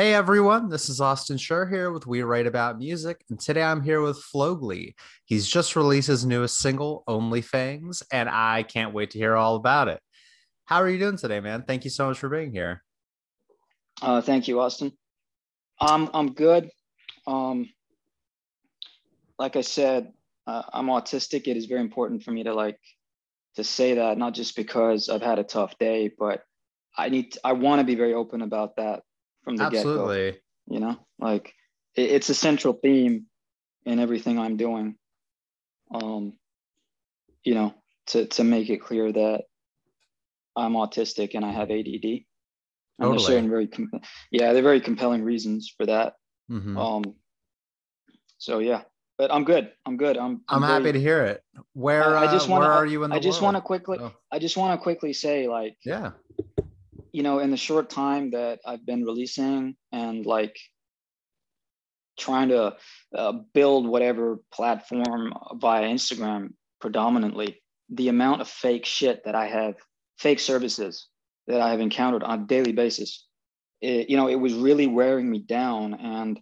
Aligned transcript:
Hey 0.00 0.14
everyone, 0.14 0.70
this 0.70 0.88
is 0.88 0.98
Austin 0.98 1.36
Schur 1.36 1.70
here 1.70 1.92
with 1.92 2.06
We 2.06 2.22
Write 2.22 2.46
About 2.46 2.78
Music, 2.78 3.22
and 3.28 3.38
today 3.38 3.62
I'm 3.62 3.82
here 3.82 4.00
with 4.00 4.16
Flowgli. 4.16 4.94
He's 5.26 5.46
just 5.46 5.76
released 5.76 6.08
his 6.08 6.24
newest 6.24 6.58
single, 6.58 7.04
Only 7.06 7.42
Fangs, 7.42 8.02
and 8.10 8.26
I 8.26 8.62
can't 8.62 8.94
wait 8.94 9.10
to 9.10 9.18
hear 9.18 9.36
all 9.36 9.56
about 9.56 9.88
it. 9.88 10.00
How 10.64 10.76
are 10.76 10.88
you 10.88 10.98
doing 10.98 11.18
today, 11.18 11.40
man? 11.40 11.64
Thank 11.68 11.84
you 11.84 11.90
so 11.90 12.08
much 12.08 12.18
for 12.18 12.30
being 12.30 12.50
here. 12.50 12.82
Uh, 14.00 14.22
thank 14.22 14.48
you, 14.48 14.58
Austin. 14.60 14.92
Um, 15.82 16.08
I'm 16.14 16.32
good. 16.32 16.70
Um, 17.26 17.68
like 19.38 19.54
I 19.54 19.60
said, 19.60 20.14
uh, 20.46 20.62
I'm 20.72 20.86
autistic. 20.86 21.46
It 21.46 21.58
is 21.58 21.66
very 21.66 21.82
important 21.82 22.22
for 22.22 22.30
me 22.30 22.44
to 22.44 22.54
like 22.54 22.80
to 23.56 23.64
say 23.64 23.96
that, 23.96 24.16
not 24.16 24.32
just 24.32 24.56
because 24.56 25.10
I've 25.10 25.20
had 25.20 25.38
a 25.38 25.44
tough 25.44 25.76
day, 25.76 26.10
but 26.18 26.42
I 26.96 27.10
need 27.10 27.32
to, 27.32 27.40
I 27.44 27.52
want 27.52 27.80
to 27.80 27.84
be 27.84 27.96
very 27.96 28.14
open 28.14 28.40
about 28.40 28.76
that 28.76 29.02
from 29.44 29.56
the 29.56 29.64
Absolutely. 29.64 30.24
get 30.32 30.34
go. 30.68 30.74
You 30.74 30.80
know, 30.80 30.96
like 31.18 31.54
it, 31.96 32.10
it's 32.10 32.28
a 32.28 32.34
central 32.34 32.74
theme 32.74 33.26
in 33.84 33.98
everything 33.98 34.38
I'm 34.38 34.56
doing. 34.56 34.96
Um, 35.92 36.34
you 37.42 37.54
know, 37.54 37.74
to 38.08 38.26
to 38.26 38.44
make 38.44 38.70
it 38.70 38.78
clear 38.82 39.10
that 39.12 39.44
I'm 40.56 40.74
autistic 40.74 41.34
and 41.34 41.44
I 41.44 41.50
have 41.52 41.70
ADD. 41.70 42.04
And 42.04 43.06
Totally. 43.06 43.16
there's 43.16 43.26
certain 43.26 43.48
very 43.50 43.66
com- 43.66 43.90
yeah, 44.30 44.52
they're 44.52 44.62
very 44.62 44.80
compelling 44.80 45.22
reasons 45.22 45.72
for 45.74 45.86
that. 45.86 46.14
Mhm. 46.50 46.76
Um, 46.76 47.14
so 48.38 48.58
yeah, 48.58 48.82
but 49.16 49.32
I'm 49.32 49.44
good. 49.44 49.72
I'm 49.86 49.96
good. 49.96 50.18
I'm. 50.18 50.42
I'm 50.48 50.60
very- 50.60 50.72
happy 50.72 50.92
to 50.92 51.00
hear 51.00 51.22
it. 51.24 51.42
Where, 51.72 52.16
I- 52.16 52.26
I 52.26 52.32
just 52.32 52.48
uh, 52.48 52.52
wanna- 52.52 52.66
where 52.66 52.72
are 52.74 52.86
you 52.86 53.02
in 53.04 53.10
the 53.10 53.16
I 53.16 53.18
just 53.18 53.40
want 53.40 53.56
to 53.56 53.60
quickly. 53.62 53.98
Oh, 54.00 54.12
I 54.30 54.38
just 54.38 54.56
want 54.56 54.78
to 54.78 54.82
quickly 54.82 55.12
say, 55.14 55.48
like, 55.48 55.76
yeah. 55.84 56.12
You 57.12 57.22
know, 57.22 57.38
in 57.38 57.50
the 57.50 57.56
short 57.56 57.90
time 57.90 58.30
that 58.32 58.60
I've 58.66 58.84
been 58.84 59.04
releasing 59.04 59.76
and 59.92 60.24
like 60.24 60.56
trying 62.18 62.50
to 62.50 62.76
uh, 63.14 63.32
build 63.54 63.86
whatever 63.86 64.38
platform 64.52 65.32
via 65.54 65.84
Instagram 65.84 66.54
predominantly, 66.80 67.62
the 67.88 68.08
amount 68.08 68.40
of 68.40 68.48
fake 68.48 68.86
shit 68.86 69.24
that 69.24 69.34
I 69.34 69.46
have, 69.46 69.74
fake 70.18 70.40
services 70.40 71.08
that 71.46 71.60
I 71.60 71.70
have 71.70 71.80
encountered 71.80 72.22
on 72.22 72.40
a 72.40 72.46
daily 72.46 72.72
basis, 72.72 73.26
it, 73.80 74.10
you 74.10 74.16
know, 74.16 74.28
it 74.28 74.36
was 74.36 74.54
really 74.54 74.86
wearing 74.86 75.30
me 75.30 75.38
down. 75.38 75.94
And 75.94 76.40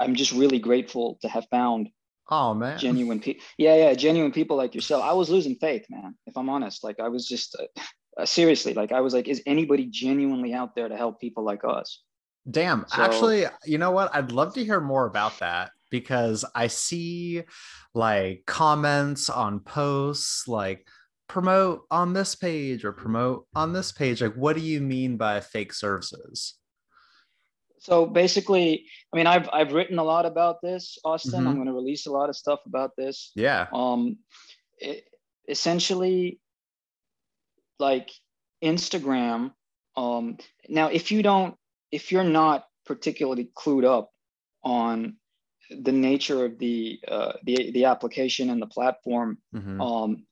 I'm 0.00 0.14
just 0.14 0.32
really 0.32 0.58
grateful 0.58 1.18
to 1.22 1.28
have 1.28 1.46
found 1.50 1.90
Oh 2.30 2.52
man. 2.54 2.78
genuine 2.78 3.20
people. 3.20 3.42
Yeah, 3.56 3.76
yeah, 3.76 3.94
genuine 3.94 4.32
people 4.32 4.56
like 4.56 4.74
yourself. 4.74 5.02
I 5.02 5.12
was 5.12 5.30
losing 5.30 5.56
faith, 5.56 5.86
man. 5.88 6.14
If 6.26 6.36
I'm 6.36 6.50
honest, 6.50 6.84
like 6.84 7.00
I 7.00 7.08
was 7.08 7.26
just 7.26 7.56
uh, 7.58 7.82
uh, 8.18 8.26
seriously, 8.26 8.74
like 8.74 8.92
I 8.92 9.00
was 9.00 9.14
like, 9.14 9.28
is 9.28 9.42
anybody 9.46 9.86
genuinely 9.86 10.52
out 10.52 10.74
there 10.74 10.88
to 10.88 10.96
help 10.96 11.20
people 11.20 11.44
like 11.44 11.62
us? 11.64 12.02
Damn. 12.50 12.84
So- 12.88 13.02
Actually, 13.02 13.46
you 13.64 13.78
know 13.78 13.90
what? 13.90 14.14
I'd 14.14 14.32
love 14.32 14.54
to 14.54 14.64
hear 14.64 14.80
more 14.80 15.06
about 15.06 15.38
that 15.38 15.70
because 15.90 16.44
I 16.54 16.66
see 16.66 17.44
like 17.94 18.42
comments 18.46 19.28
on 19.30 19.60
posts 19.60 20.48
like 20.48 20.86
promote 21.28 21.82
on 21.90 22.12
this 22.14 22.34
page 22.34 22.84
or 22.84 22.92
promote 22.92 23.46
on 23.54 23.72
this 23.72 23.92
page. 23.92 24.20
Like, 24.22 24.34
what 24.34 24.56
do 24.56 24.62
you 24.62 24.80
mean 24.80 25.16
by 25.16 25.40
fake 25.40 25.72
services? 25.72 26.54
So 27.80 28.06
basically, 28.06 28.86
I 29.12 29.16
mean, 29.16 29.26
I've 29.26 29.48
I've 29.52 29.72
written 29.72 29.98
a 29.98 30.04
lot 30.04 30.26
about 30.26 30.60
this, 30.62 30.98
Austin. 31.04 31.44
Mhm. 31.44 31.48
I'm 31.48 31.54
going 31.54 31.66
to 31.68 31.72
release 31.72 32.06
a 32.06 32.10
lot 32.12 32.28
of 32.28 32.36
stuff 32.36 32.60
about 32.66 32.96
this. 32.96 33.30
Yeah. 33.36 33.66
Um, 33.72 34.18
it, 34.78 35.04
essentially, 35.48 36.40
like 37.78 38.10
Instagram. 38.62 39.52
Um, 39.96 40.38
now, 40.68 40.88
if 40.88 41.10
you 41.10 41.22
don't, 41.22 41.56
if 41.90 42.12
you're 42.12 42.24
not 42.24 42.66
particularly 42.86 43.50
clued 43.56 43.84
up 43.84 44.10
on 44.62 45.16
the 45.70 45.92
nature 45.92 46.44
of 46.44 46.58
the 46.58 47.00
uh, 47.06 47.32
the 47.44 47.70
the 47.72 47.84
application 47.86 48.50
and 48.50 48.60
the 48.60 48.66
platform, 48.66 49.38
Mhm. 49.54 49.80
um, 49.80 50.26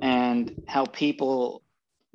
and 0.00 0.62
how 0.68 0.84
people, 0.86 1.62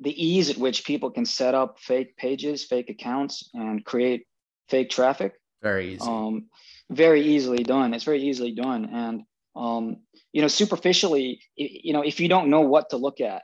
the 0.00 0.12
ease 0.24 0.50
at 0.50 0.56
which 0.56 0.84
people 0.84 1.10
can 1.10 1.26
set 1.26 1.54
up 1.54 1.78
fake 1.80 2.16
pages, 2.16 2.64
fake 2.64 2.90
accounts, 2.90 3.50
and 3.54 3.84
create 3.84 4.26
fake 4.68 4.88
traffic 4.90 5.34
Very 5.62 5.94
easy. 5.94 6.06
um, 6.06 6.48
very 6.90 7.22
easily 7.22 7.62
done. 7.62 7.92
It's 7.94 8.04
very 8.04 8.22
easily 8.22 8.52
done. 8.52 8.86
And, 8.86 9.22
um, 9.56 9.98
you 10.32 10.40
know, 10.42 10.48
superficially, 10.48 11.40
you 11.56 11.92
know, 11.92 12.02
if 12.02 12.20
you 12.20 12.28
don't 12.28 12.48
know 12.50 12.60
what 12.62 12.90
to 12.90 12.96
look 12.96 13.20
at 13.20 13.42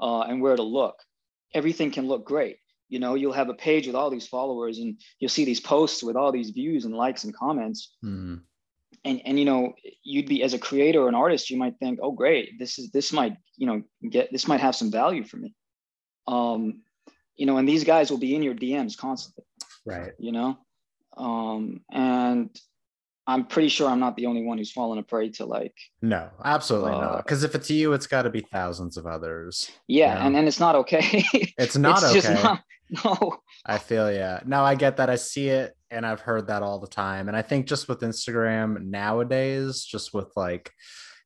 uh, 0.00 0.22
and 0.22 0.40
where 0.40 0.56
to 0.56 0.62
look, 0.62 0.96
everything 1.54 1.90
can 1.90 2.06
look 2.08 2.24
great. 2.24 2.58
You 2.88 2.98
know, 2.98 3.14
you'll 3.14 3.32
have 3.32 3.48
a 3.48 3.54
page 3.54 3.86
with 3.86 3.96
all 3.96 4.10
these 4.10 4.26
followers 4.28 4.78
and 4.78 5.00
you'll 5.18 5.28
see 5.30 5.44
these 5.44 5.60
posts 5.60 6.02
with 6.02 6.16
all 6.16 6.32
these 6.32 6.50
views 6.50 6.84
and 6.84 6.94
likes 6.94 7.24
and 7.24 7.34
comments. 7.34 7.94
Mhm. 8.04 8.42
And, 9.04 9.20
and 9.24 9.38
you 9.38 9.44
know, 9.44 9.74
you'd 10.02 10.28
be 10.28 10.42
as 10.42 10.54
a 10.54 10.58
creator 10.58 11.02
or 11.02 11.08
an 11.08 11.14
artist, 11.14 11.50
you 11.50 11.56
might 11.56 11.78
think, 11.78 11.98
oh, 12.02 12.12
great, 12.12 12.58
this 12.58 12.78
is 12.78 12.90
this 12.90 13.12
might, 13.12 13.36
you 13.56 13.66
know, 13.66 13.82
get 14.08 14.30
this 14.32 14.46
might 14.46 14.60
have 14.60 14.76
some 14.76 14.90
value 14.90 15.24
for 15.24 15.36
me. 15.36 15.54
Um, 16.26 16.82
you 17.36 17.46
know, 17.46 17.56
and 17.58 17.68
these 17.68 17.84
guys 17.84 18.10
will 18.10 18.18
be 18.18 18.34
in 18.34 18.42
your 18.42 18.54
DMs 18.54 18.96
constantly 18.96 19.44
Right. 19.86 20.12
you 20.18 20.32
know 20.32 20.56
um 21.16 21.82
and 21.92 22.50
i'm 23.26 23.44
pretty 23.46 23.68
sure 23.68 23.88
i'm 23.88 24.00
not 24.00 24.16
the 24.16 24.26
only 24.26 24.42
one 24.44 24.58
who's 24.58 24.70
fallen 24.72 24.98
a 24.98 25.02
prey 25.02 25.30
to 25.30 25.46
like 25.46 25.74
No, 26.02 26.28
absolutely 26.44 26.92
Uh, 26.92 27.00
not. 27.00 27.16
Because 27.24 27.42
if 27.44 27.54
it's 27.54 27.70
you, 27.70 27.92
it's 27.94 28.06
got 28.06 28.22
to 28.22 28.30
be 28.30 28.40
thousands 28.40 28.96
of 28.96 29.06
others. 29.06 29.70
yeah 29.88 30.14
Yeah. 30.14 30.26
and 30.26 30.36
and 30.36 30.46
it's 30.48 30.60
not 30.60 30.74
okay 30.76 31.24
It's 31.58 31.76
not 31.76 32.02
it's 32.02 32.04
okay. 32.04 32.20
just 32.20 32.42
not 32.44 32.60
no 33.04 33.38
I 33.66 33.78
feel 33.78 34.12
yeah. 34.12 34.40
No, 34.44 34.62
I 34.62 34.74
get 34.74 34.98
that. 34.98 35.08
I 35.08 35.14
see 35.16 35.48
it 35.48 35.74
and 35.90 36.04
I've 36.04 36.20
heard 36.20 36.48
that 36.48 36.62
all 36.62 36.78
the 36.78 36.86
time. 36.86 37.28
And 37.28 37.36
I 37.36 37.40
think 37.40 37.66
just 37.66 37.88
with 37.88 38.00
Instagram 38.02 38.84
nowadays, 38.84 39.82
just 39.84 40.12
with 40.12 40.30
like 40.36 40.70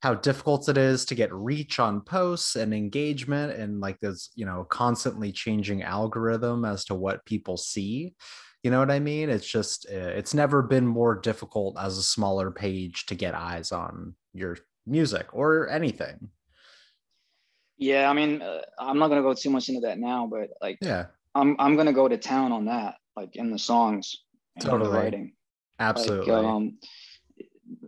how 0.03 0.14
difficult 0.14 0.69
it 0.69 0.78
is 0.78 1.04
to 1.06 1.16
get 1.16 1.32
reach 1.34 1.81
on 1.81 2.00
posts 2.03 2.54
and 2.54 2.72
engagement 2.72 3.58
and 3.58 3.81
like 3.81 3.98
this, 3.98 4.31
you 4.37 4.47
know, 4.47 4.64
constantly 4.70 5.32
changing 5.32 5.82
algorithm 5.82 6.64
as 6.64 6.84
to 6.84 6.94
what 6.94 7.25
people 7.25 7.56
see. 7.56 8.14
You 8.62 8.70
know 8.72 8.80
what 8.80 8.91
I 8.91 8.98
mean? 8.98 9.30
It's 9.30 9.46
just 9.46 9.86
uh, 9.91 9.94
it's 10.19 10.34
never 10.34 10.62
been 10.62 10.86
more 10.86 11.14
difficult 11.14 11.78
as 11.78 11.96
a 11.96 12.02
smaller 12.02 12.50
page 12.50 13.06
to 13.06 13.14
get 13.14 13.34
eyes 13.34 13.70
on 13.72 14.14
your 14.34 14.58
music 14.86 15.26
or 15.32 15.69
anything. 15.69 16.30
yeah 17.76 18.10
i 18.10 18.12
mean 18.12 18.42
uh, 18.42 18.60
i'm 18.80 18.98
not 18.98 19.08
going 19.08 19.22
to 19.22 19.28
go 19.28 19.34
too 19.34 19.50
much 19.50 19.69
into 19.69 19.82
that 19.82 19.98
now 19.98 20.26
but 20.26 20.48
like 20.60 20.78
Yeah, 20.80 21.06
i'm 21.34 21.54
i'm 21.60 21.74
going 21.74 21.86
to 21.86 21.92
go 21.92 22.08
to 22.08 22.16
town 22.16 22.50
on 22.52 22.64
that 22.64 22.94
like 23.14 23.36
in 23.36 23.50
the 23.52 23.58
songs 23.58 24.16
and 24.56 24.64
in 24.64 24.70
the 24.70 24.78
Totally. 24.78 24.96
writing 24.98 25.32
absolutely. 25.78 26.32
like 26.32 26.44
um 26.44 26.78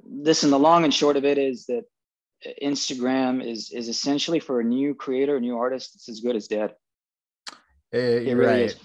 listen 0.04 0.50
the 0.50 0.58
long 0.58 0.84
and 0.84 0.92
short 0.94 1.16
of 1.16 1.24
it 1.24 1.38
is 1.38 1.66
that 1.66 1.84
instagram 2.62 3.42
is 3.44 3.72
is 3.72 3.88
essentially 3.88 4.38
for 4.40 4.60
a 4.60 4.64
new 4.64 4.94
creator 4.94 5.36
a 5.36 5.40
new 5.40 5.56
artist 5.56 5.94
it's 5.96 6.08
as 6.08 6.20
good 6.20 6.36
as 6.36 6.46
dead 6.48 6.74
Uh, 7.92 7.98
It 7.98 8.34
really 8.36 8.46
right. 8.46 8.70
is. 8.70 8.76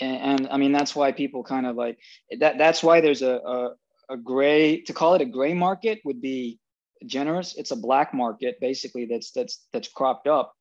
And, 0.00 0.16
and 0.16 0.48
I 0.50 0.56
mean, 0.56 0.72
that's 0.72 0.96
why 0.96 1.12
people 1.12 1.42
kind 1.42 1.66
of 1.66 1.76
like 1.76 1.98
that. 2.38 2.58
That's 2.58 2.82
why 2.82 3.00
there's 3.00 3.22
a, 3.22 3.34
a, 3.34 3.74
a 4.10 4.16
gray, 4.16 4.80
to 4.82 4.92
call 4.92 5.14
it 5.14 5.22
a 5.22 5.26
gray 5.26 5.54
market 5.54 6.00
would 6.04 6.20
be 6.20 6.58
generous. 7.06 7.56
It's 7.56 7.70
a 7.70 7.76
black 7.76 8.12
market 8.14 8.58
basically 8.60 9.06
that's, 9.06 9.30
that's, 9.32 9.66
that's 9.72 9.88
cropped 9.88 10.26
up. 10.26 10.54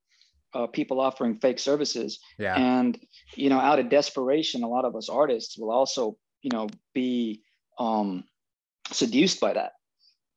Uh, 0.52 0.66
people 0.66 1.00
offering 1.00 1.36
fake 1.36 1.60
services. 1.60 2.20
Yeah. 2.40 2.56
And, 2.56 3.00
you 3.36 3.50
know, 3.50 3.60
out 3.60 3.78
of 3.78 3.90
desperation, 3.90 4.64
a 4.64 4.68
lot 4.68 4.84
of 4.84 4.96
us 4.96 5.08
artists 5.08 5.60
will 5.60 5.70
also, 5.70 6.18
you 6.42 6.50
know, 6.52 6.68
be 6.96 7.44
um, 7.78 8.24
seduced 8.92 9.40
by 9.40 9.54
that, 9.54 9.74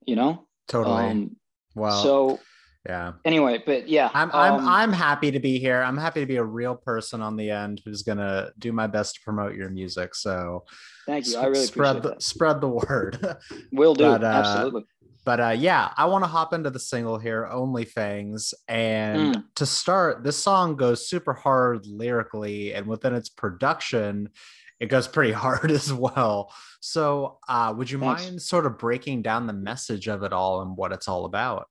you 0.04 0.14
know? 0.14 0.46
Totally. 0.68 1.04
Um, 1.04 1.36
well, 1.74 2.02
so 2.02 2.40
yeah. 2.86 3.12
anyway, 3.24 3.62
but 3.64 3.88
yeah. 3.88 4.10
I'm 4.12 4.30
I'm 4.32 4.54
um, 4.54 4.68
I'm 4.68 4.92
happy 4.92 5.30
to 5.30 5.40
be 5.40 5.58
here. 5.58 5.82
I'm 5.82 5.96
happy 5.96 6.20
to 6.20 6.26
be 6.26 6.36
a 6.36 6.44
real 6.44 6.74
person 6.74 7.22
on 7.22 7.36
the 7.36 7.50
end 7.50 7.80
who's 7.84 8.02
gonna 8.02 8.50
do 8.58 8.72
my 8.72 8.86
best 8.86 9.16
to 9.16 9.20
promote 9.22 9.54
your 9.54 9.70
music. 9.70 10.14
So 10.14 10.64
thank 11.06 11.26
you. 11.28 11.36
I 11.38 11.46
really 11.46 11.66
spread 11.66 12.02
the 12.02 12.10
that. 12.10 12.22
spread 12.22 12.60
the 12.60 12.68
word. 12.68 13.18
Will 13.72 13.94
do. 13.94 14.04
but, 14.04 14.24
uh, 14.24 14.26
Absolutely. 14.26 14.84
but 15.24 15.40
uh 15.40 15.48
yeah, 15.56 15.92
I 15.96 16.06
want 16.06 16.24
to 16.24 16.28
hop 16.28 16.52
into 16.54 16.70
the 16.70 16.80
single 16.80 17.18
here, 17.18 17.46
Only 17.46 17.84
Fangs. 17.84 18.52
And 18.68 19.36
Mm. 19.36 19.44
to 19.56 19.66
start, 19.66 20.24
this 20.24 20.36
song 20.36 20.74
goes 20.76 21.08
super 21.08 21.32
hard 21.34 21.86
lyrically, 21.86 22.74
and 22.74 22.86
within 22.86 23.14
its 23.14 23.28
production, 23.28 24.30
it 24.80 24.86
goes 24.86 25.06
pretty 25.06 25.32
hard 25.44 25.70
as 25.70 25.92
well. 25.92 26.52
So 26.80 27.38
uh 27.48 27.72
would 27.76 27.88
you 27.88 28.00
Thanks. 28.00 28.24
mind 28.24 28.42
sort 28.42 28.66
of 28.66 28.76
breaking 28.78 29.22
down 29.22 29.46
the 29.46 29.52
message 29.52 30.08
of 30.08 30.24
it 30.24 30.32
all 30.32 30.62
and 30.62 30.76
what 30.76 30.90
it's 30.90 31.06
all 31.06 31.24
about? 31.26 31.68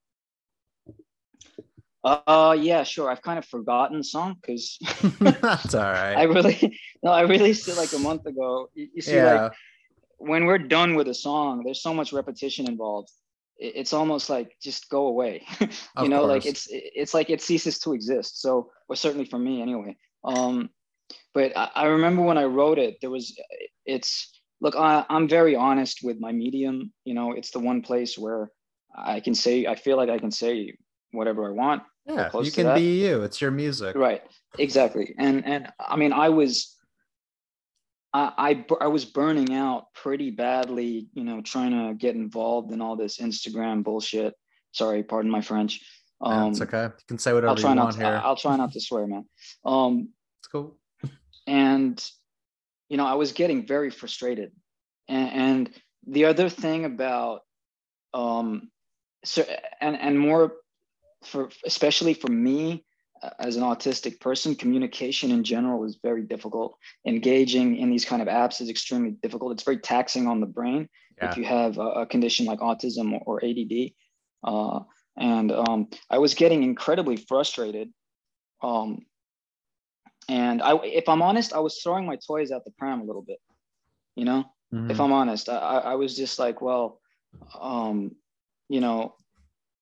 Uh, 2.04 2.58
yeah, 2.60 2.84
sure. 2.84 3.12
I've 3.12 3.22
kind 3.22 3.38
of 3.38 3.46
forgotten 3.46 3.98
the 3.98 4.04
song 4.04 4.38
because 4.42 4.78
That's 5.20 5.76
all 5.76 5.84
right. 5.84 6.16
I 6.18 6.24
really, 6.24 6.80
no, 7.04 7.12
I 7.12 7.22
released 7.22 7.68
it 7.68 7.78
like 7.78 7.94
a 7.94 8.00
month 8.00 8.26
ago. 8.26 8.70
You, 8.74 8.88
you 8.96 9.02
see, 9.02 9.16
yeah. 9.16 9.44
like 9.44 9.54
when 10.18 10.46
we're 10.46 10.58
done 10.58 10.96
with 10.96 11.08
a 11.08 11.14
song, 11.14 11.62
there's 11.64 11.82
so 11.82 11.94
much 11.94 12.12
repetition 12.14 12.68
involved. 12.68 13.10
It- 13.58 13.76
It's 13.76 13.94
almost 13.94 14.30
like 14.30 14.50
just 14.62 14.90
go 14.90 15.06
away. 15.08 15.46
you 15.60 15.68
Of 15.96 16.10
know, 16.10 16.26
like 16.26 16.44
course. 16.44 16.46
it's 16.46 16.68
it's 16.70 17.14
like 17.14 17.30
it 17.30 17.42
ceases 17.42 17.78
to 17.80 17.94
exist. 17.94 18.42
So, 18.42 18.72
or 18.90 18.96
certainly 18.96 19.26
for 19.26 19.38
me 19.40 19.62
anyway. 19.62 19.96
Um, 20.24 20.70
but 21.34 21.56
I, 21.56 21.70
I 21.76 21.86
remember 21.86 22.24
when 22.24 22.38
I 22.38 22.46
wrote 22.46 22.80
it, 22.80 22.98
there 23.02 23.12
was 23.12 23.26
it's 23.86 24.10
look, 24.62 24.76
I, 24.76 25.06
I'm 25.10 25.28
very 25.28 25.56
honest 25.56 26.00
with 26.04 26.18
my 26.20 26.32
medium. 26.32 26.92
You 27.06 27.14
know, 27.14 27.34
it's 27.34 27.52
the 27.52 27.60
one 27.60 27.82
place 27.84 28.18
where 28.18 28.50
I 28.96 29.20
can 29.20 29.36
say 29.36 29.68
I 29.68 29.76
feel 29.76 29.98
like 29.98 30.10
I 30.10 30.18
can 30.20 30.32
say 30.32 30.74
whatever 31.12 31.46
I 31.48 31.52
want. 31.54 31.84
Yeah, 32.06 32.30
you 32.42 32.52
can 32.52 32.74
be 32.76 33.02
you. 33.02 33.24
It's 33.24 33.40
your 33.40 33.52
music. 33.52 33.96
Right. 33.96 34.24
Exactly. 34.58 35.14
And 35.18 35.46
and 35.46 35.72
I 35.80 35.96
mean, 35.96 36.14
I 36.14 36.30
was 36.30 36.76
I, 38.14 38.34
I, 38.38 38.84
I 38.84 38.88
was 38.88 39.06
burning 39.06 39.54
out 39.54 39.94
pretty 39.94 40.32
badly, 40.32 41.08
you 41.14 41.24
know, 41.24 41.42
trying 41.42 41.72
to 41.72 41.94
get 41.94 42.16
involved 42.16 42.72
in 42.72 42.82
all 42.82 42.96
this 42.96 43.20
Instagram 43.20 43.84
bullshit. 43.84 44.34
Sorry, 44.74 45.04
pardon 45.04 45.32
my 45.32 45.42
French. 45.42 45.82
Um, 46.20 46.52
it's 46.52 46.62
okay. 46.62 46.84
You 46.84 47.06
can 47.08 47.18
say 47.18 47.34
whatever 47.34 47.50
I'll 47.50 47.56
try 47.56 47.70
you 47.72 47.76
not 47.76 47.84
want 47.86 47.96
to, 47.98 48.04
here. 48.04 48.22
I'll 48.24 48.36
try 48.36 48.56
not 48.58 48.74
to 48.74 48.82
swear, 48.82 49.08
man. 49.08 49.26
Um, 49.66 50.10
it's 50.40 50.48
cool. 50.48 50.78
and 51.48 52.04
you 52.90 52.98
know, 52.98 53.08
I 53.08 53.14
was 53.14 53.32
getting 53.32 53.66
very 53.66 53.90
frustrated. 53.90 54.52
And, 55.08 55.32
and 55.32 55.70
the 56.08 56.26
other 56.26 56.50
thing 56.50 56.84
about, 56.84 57.42
um, 58.14 58.70
so 59.24 59.46
and 59.80 59.98
and 59.98 60.20
more 60.20 60.54
for 61.24 61.50
especially 61.66 62.14
for 62.14 62.32
me 62.32 62.84
uh, 63.22 63.30
as 63.40 63.56
an 63.56 63.64
autistic 63.64 64.20
person, 64.20 64.56
communication 64.56 65.32
in 65.32 65.44
general 65.44 65.84
is 65.86 66.00
very 66.04 66.24
difficult. 66.24 66.78
Engaging 67.06 67.78
in 67.78 67.90
these 67.90 68.06
kind 68.06 68.22
of 68.22 68.28
apps 68.28 68.62
is 68.62 68.70
extremely 68.70 69.12
difficult. 69.12 69.52
It's 69.54 69.64
very 69.64 69.78
taxing 69.78 70.28
on 70.28 70.40
the 70.40 70.48
brain 70.48 70.90
yeah. 71.18 71.30
if 71.30 71.38
you 71.38 71.46
have 71.46 71.78
a, 71.78 72.06
condition 72.06 72.46
like 72.46 72.60
autism 72.60 73.20
or, 73.26 73.40
or 73.40 73.46
ADD. 73.46 73.92
Uh, 74.44 74.80
and 75.18 75.52
um, 75.52 75.90
I 76.10 76.18
was 76.18 76.34
getting 76.34 76.64
incredibly 76.64 77.18
frustrated. 77.18 77.92
Um, 78.64 79.06
and 80.28 80.62
I, 80.62 80.78
if 80.84 81.10
I'm 81.10 81.22
honest, 81.22 81.54
I 81.54 81.60
was 81.60 81.80
throwing 81.82 82.06
my 82.06 82.18
toys 82.26 82.52
out 82.52 82.64
the 82.64 82.72
pram 82.72 83.02
a 83.02 83.04
little 83.04 83.22
bit. 83.22 83.38
You 84.16 84.26
know, 84.26 84.46
mm-hmm. 84.74 84.92
if 84.92 85.00
I'm 85.00 85.12
honest, 85.12 85.50
I, 85.50 85.56
I 85.56 85.96
was 85.96 86.16
just 86.16 86.40
like, 86.40 86.62
well, 86.62 87.00
um, 87.60 88.12
you 88.70 88.82
know, 88.82 89.16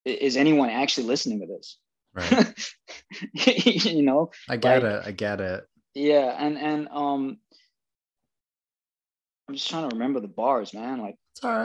is 0.09 0.37
anyone 0.37 0.69
actually 0.69 1.07
listening 1.07 1.41
to 1.41 1.47
this? 1.47 1.77
Right. 2.13 2.75
you 3.85 4.01
know, 4.01 4.31
I 4.49 4.57
get 4.57 4.83
like, 4.83 4.91
it. 4.91 5.03
I 5.07 5.11
get 5.11 5.41
it. 5.41 5.63
Yeah, 5.93 6.35
and 6.37 6.57
and 6.57 6.87
um, 6.91 7.37
I'm 9.47 9.55
just 9.55 9.69
trying 9.69 9.89
to 9.89 9.95
remember 9.95 10.19
the 10.19 10.27
bars, 10.27 10.73
man. 10.73 11.01
Like, 11.01 11.15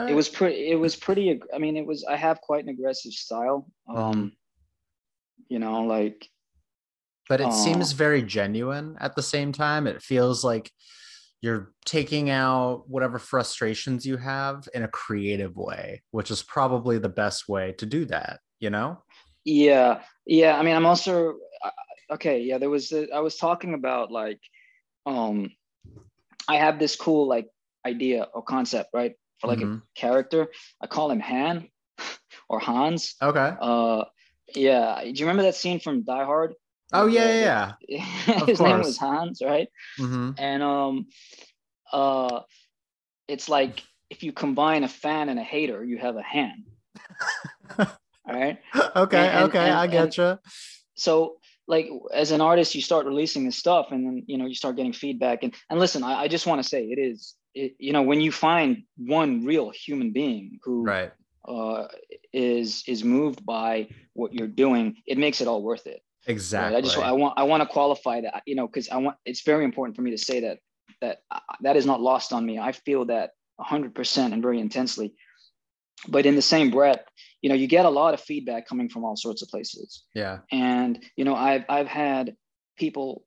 it 0.09 0.15
was 0.15 0.29
pretty. 0.29 0.69
It 0.69 0.75
was 0.75 0.95
pretty. 0.95 1.41
I 1.53 1.57
mean, 1.57 1.77
it 1.77 1.85
was. 1.85 2.05
I 2.05 2.15
have 2.15 2.41
quite 2.41 2.63
an 2.63 2.69
aggressive 2.69 3.13
style. 3.13 3.67
Um, 3.87 4.13
mm. 4.13 4.31
you 5.49 5.59
know, 5.59 5.83
like. 5.83 6.27
But 7.27 7.41
it 7.41 7.47
uh, 7.47 7.51
seems 7.51 7.91
very 7.91 8.21
genuine 8.21 8.97
at 8.99 9.15
the 9.15 9.23
same 9.23 9.51
time. 9.51 9.87
It 9.87 10.01
feels 10.01 10.43
like 10.43 10.71
you're 11.45 11.71
taking 11.85 12.31
out 12.31 12.85
whatever 12.89 13.19
frustrations 13.19 14.03
you 14.03 14.17
have 14.17 14.67
in 14.73 14.81
a 14.81 14.87
creative 14.87 15.55
way, 15.55 16.01
which 16.09 16.31
is 16.31 16.41
probably 16.41 16.97
the 16.97 17.07
best 17.07 17.47
way 17.47 17.71
to 17.73 17.85
do 17.85 18.03
that. 18.05 18.39
You 18.59 18.71
know. 18.71 19.03
Yeah, 19.43 20.01
yeah. 20.25 20.57
I 20.57 20.63
mean, 20.63 20.75
I'm 20.75 20.87
also 20.87 21.35
okay. 22.09 22.41
Yeah, 22.41 22.57
there 22.57 22.71
was. 22.71 22.91
A, 22.91 23.07
I 23.13 23.19
was 23.19 23.37
talking 23.37 23.75
about 23.75 24.11
like, 24.11 24.39
um, 25.05 25.51
I 26.47 26.55
have 26.55 26.79
this 26.79 26.95
cool 26.95 27.27
like 27.27 27.47
idea 27.85 28.27
or 28.33 28.41
concept, 28.41 28.89
right? 28.91 29.13
For 29.39 29.47
like 29.47 29.59
mm-hmm. 29.59 29.75
a 29.75 29.81
character. 29.93 30.47
I 30.81 30.87
call 30.87 31.11
him 31.11 31.19
Han 31.19 31.69
or 32.49 32.59
Hans. 32.59 33.15
Okay. 33.21 33.53
Uh, 33.61 34.05
yeah. 34.55 34.99
Do 35.03 35.09
you 35.09 35.25
remember 35.25 35.43
that 35.43 35.55
scene 35.55 35.79
from 35.79 36.03
Die 36.03 36.25
Hard? 36.25 36.55
Oh 36.93 37.07
yeah, 37.07 37.75
yeah. 37.87 38.05
His 38.45 38.61
name 38.61 38.79
was 38.79 38.97
Hans, 38.97 39.41
right? 39.43 39.67
Mm-hmm. 39.99 40.31
And 40.37 40.63
um, 40.63 41.07
uh, 41.91 42.41
it's 43.27 43.49
like 43.49 43.83
if 44.09 44.23
you 44.23 44.31
combine 44.31 44.83
a 44.83 44.87
fan 44.87 45.29
and 45.29 45.39
a 45.39 45.43
hater, 45.43 45.83
you 45.83 45.97
have 45.97 46.15
a 46.15 46.21
hand. 46.21 46.65
All 47.79 47.87
right. 48.27 48.59
Okay. 48.95 49.27
And, 49.27 49.45
okay. 49.45 49.59
And, 49.59 49.73
I 49.73 49.87
get 49.87 50.17
you. 50.17 50.39
So, 50.95 51.37
like, 51.67 51.89
as 52.13 52.31
an 52.31 52.41
artist, 52.41 52.75
you 52.75 52.81
start 52.81 53.05
releasing 53.05 53.45
this 53.45 53.57
stuff, 53.57 53.87
and 53.91 54.05
then 54.05 54.23
you 54.27 54.37
know 54.37 54.45
you 54.45 54.55
start 54.55 54.75
getting 54.75 54.93
feedback. 54.93 55.43
And 55.43 55.53
and 55.69 55.79
listen, 55.79 56.03
I, 56.03 56.21
I 56.21 56.27
just 56.27 56.45
want 56.45 56.61
to 56.61 56.67
say 56.67 56.83
it 56.85 56.99
is, 56.99 57.35
it, 57.53 57.75
you 57.79 57.93
know, 57.93 58.03
when 58.03 58.21
you 58.21 58.31
find 58.31 58.83
one 58.97 59.45
real 59.45 59.71
human 59.71 60.11
being 60.11 60.59
who 60.63 60.83
right. 60.83 61.11
uh, 61.47 61.87
is 62.31 62.83
is 62.87 63.03
moved 63.03 63.45
by 63.45 63.89
what 64.13 64.33
you're 64.33 64.47
doing, 64.47 64.97
it 65.05 65.17
makes 65.17 65.41
it 65.41 65.47
all 65.47 65.63
worth 65.63 65.87
it. 65.87 66.01
Exactly. 66.27 66.75
Right? 66.75 66.77
I 66.77 66.81
just 66.81 66.97
I 66.97 67.11
want 67.11 67.33
I 67.37 67.43
want 67.43 67.61
to 67.61 67.67
qualify 67.67 68.21
that, 68.21 68.43
you 68.45 68.55
know, 68.55 68.67
because 68.67 68.89
I 68.89 68.97
want 68.97 69.17
it's 69.25 69.41
very 69.41 69.63
important 69.63 69.95
for 69.95 70.01
me 70.01 70.11
to 70.11 70.17
say 70.17 70.39
that 70.41 70.59
that 71.01 71.19
uh, 71.31 71.39
that 71.61 71.75
is 71.75 71.85
not 71.85 72.01
lost 72.01 72.33
on 72.33 72.45
me. 72.45 72.59
I 72.59 72.71
feel 72.71 73.05
that 73.05 73.31
100% 73.59 74.33
and 74.33 74.41
very 74.41 74.59
intensely 74.59 75.15
but 76.07 76.25
in 76.25 76.35
the 76.35 76.41
same 76.41 76.71
breath 76.71 77.03
you 77.41 77.49
know 77.49 77.55
you 77.55 77.67
get 77.67 77.85
a 77.85 77.89
lot 77.89 78.13
of 78.13 78.21
feedback 78.21 78.67
coming 78.67 78.89
from 78.89 79.03
all 79.03 79.15
sorts 79.15 79.41
of 79.41 79.49
places 79.49 80.03
yeah 80.13 80.39
and 80.51 81.03
you 81.15 81.25
know 81.25 81.35
i've 81.35 81.63
i've 81.69 81.87
had 81.87 82.35
people 82.77 83.23